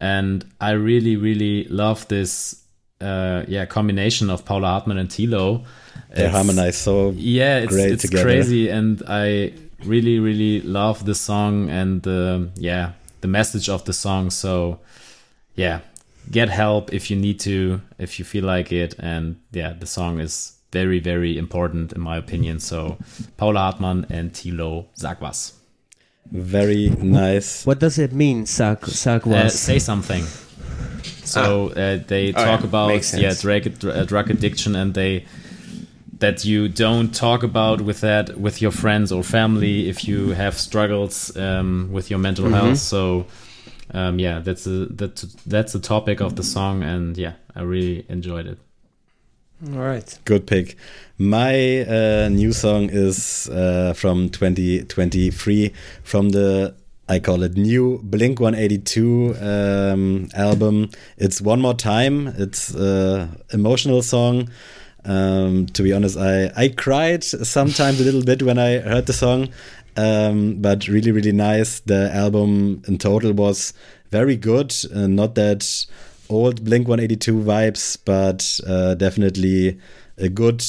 [0.00, 2.62] And I really, really love this.
[3.00, 5.64] Uh, yeah, combination of Paula Hartmann and Tilo.
[6.10, 8.22] They It's- harmonize so yeah it's, great it's together.
[8.24, 9.52] crazy and i
[9.84, 14.78] really really love the song and the yeah the message of the song so
[15.54, 15.80] yeah
[16.30, 20.18] get help if you need to if you feel like it and yeah the song
[20.18, 22.96] is very very important in my opinion so
[23.36, 25.52] paula hartmann and tilo sag was
[26.30, 27.64] very nice.
[27.64, 29.58] What does it mean, Sak Sak uh, was?
[29.58, 30.24] say something
[31.28, 32.66] so uh, they Oh, talk yeah.
[32.70, 35.24] about yeah drug, uh, drug addiction and they
[36.20, 40.54] that you don't talk about with that with your friends or family if you have
[40.54, 42.54] struggles um, with your mental Mm-hmm.
[42.54, 43.24] health so
[43.94, 48.04] um, yeah, that's a that's that's the topic of the song, and yeah, I really
[48.10, 48.58] enjoyed it.
[49.72, 50.18] All right.
[50.26, 50.76] Good pick.
[51.16, 55.72] My uh, new song is uh, from 2023
[56.02, 56.74] from the
[57.10, 60.90] I call it new Blink 182 um, album.
[61.16, 62.28] It's One More Time.
[62.36, 62.74] It's
[63.50, 64.50] emotional song.
[65.06, 69.14] Um, to be honest, I, I cried sometimes a little bit when I heard the
[69.14, 69.48] song,
[69.96, 71.80] um, but really, really nice.
[71.80, 73.72] The album in total was
[74.10, 74.74] very good.
[74.94, 75.86] Uh, not that
[76.28, 79.80] old Blink 182 vibes, but uh, definitely
[80.18, 80.62] a good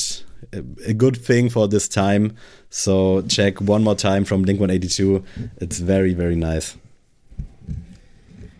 [0.54, 2.36] a good thing for this time.
[2.70, 5.24] So check one more time from Blink 182.
[5.58, 6.78] It's very very nice.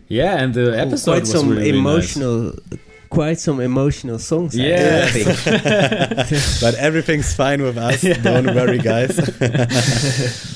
[0.08, 2.78] Yeah, and the oh, episode quite was some really, really emotional, nice.
[3.10, 4.58] quite some emotional songs.
[4.58, 5.06] I Yeah.
[5.06, 5.26] think.
[6.60, 8.00] but everything's fine with us.
[8.22, 9.16] Don't worry, guys.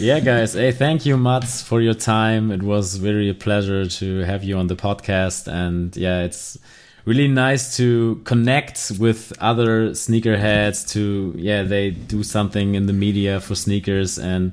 [0.00, 0.54] Yeah, guys.
[0.54, 2.50] Hey, thank you, Mats, for your time.
[2.50, 5.46] It was really a pleasure to have you on the podcast.
[5.46, 6.58] And yeah, it's
[7.04, 13.40] really nice to connect with other sneakerheads to, yeah, they do something in the media
[13.40, 14.18] for sneakers.
[14.18, 14.52] And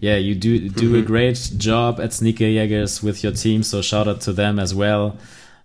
[0.00, 3.62] yeah, you do do a great job at Sneakerjagers with your team.
[3.62, 5.16] So shout out to them as well.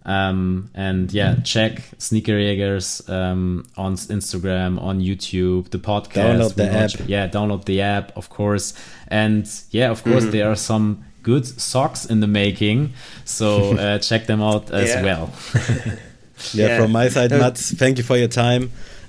[0.06, 6.38] Um, and yeah, check Sneakerjagers um, on Instagram, on YouTube, the podcast.
[6.38, 7.10] Download the app.
[7.10, 8.74] yeah, download the app, of course.
[9.08, 12.94] And yeah, of course, there are some good socks in the making.
[13.26, 15.04] So uh, check them out as Yeah.
[15.04, 15.34] well.
[16.54, 16.80] Yeah, Yeah.
[16.82, 18.64] from my side, Uh, Mats, thank you for your time.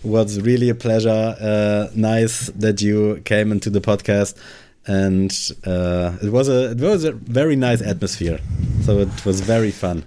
[0.05, 1.35] It was really a pleasure.
[1.41, 4.35] Uh, nice that you came into the podcast,
[4.87, 5.31] and
[5.67, 8.39] uh, it was a it was a very nice atmosphere.
[8.85, 10.05] So it was very fun.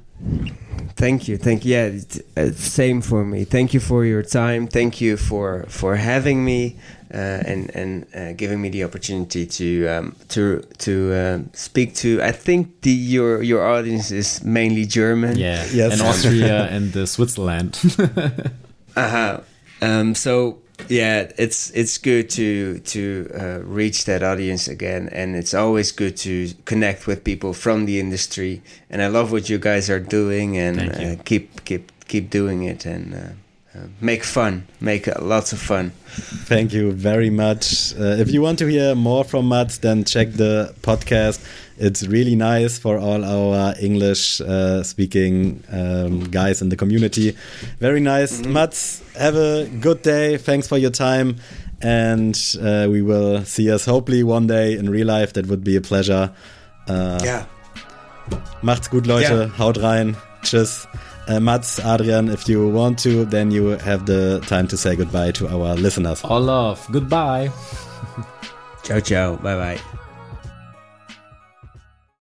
[0.95, 1.71] Thank you, thank you.
[1.73, 3.43] Yeah, it's, uh, same for me.
[3.45, 4.67] Thank you for your time.
[4.67, 6.75] Thank you for for having me
[7.13, 12.21] and and uh, giving me the opportunity to um, to to um, speak to.
[12.21, 15.37] I think the your your audience is mainly German.
[15.37, 15.93] Yeah, Yes.
[15.93, 17.77] and Austria and uh, Switzerland.
[18.95, 19.39] Uh-huh.
[19.81, 20.57] Um, so
[20.89, 26.17] yeah, it's it's good to to uh, reach that audience again, and it's always good
[26.17, 28.61] to connect with people from the industry.
[28.89, 32.85] And I love what you guys are doing, and uh, keep keep keep doing it,
[32.85, 33.17] and uh,
[33.75, 35.91] uh, make fun, make uh, lots of fun.
[36.47, 37.93] Thank you very much.
[37.95, 41.39] Uh, if you want to hear more from Mats, then check the podcast.
[41.77, 47.35] It's really nice for all our English uh, speaking um, guys in the community.
[47.79, 48.41] Very nice.
[48.45, 50.37] Mats, have a good day.
[50.37, 51.37] Thanks for your time.
[51.81, 55.33] And uh, we will see us hopefully one day in real life.
[55.33, 56.31] That would be a pleasure.
[56.87, 57.45] Uh, Yeah.
[58.61, 59.23] Macht's gut, Leute.
[59.31, 59.47] Ja.
[59.57, 60.15] Haut rein.
[60.43, 60.85] Tschüss.
[61.27, 65.31] Uh, Mats, Adrian, if you want to, then you have the time to say goodbye
[65.31, 66.21] to our listeners.
[66.23, 66.85] All love.
[66.91, 67.51] Goodbye.
[68.83, 69.35] Ciao ciao.
[69.37, 69.79] Bye bye.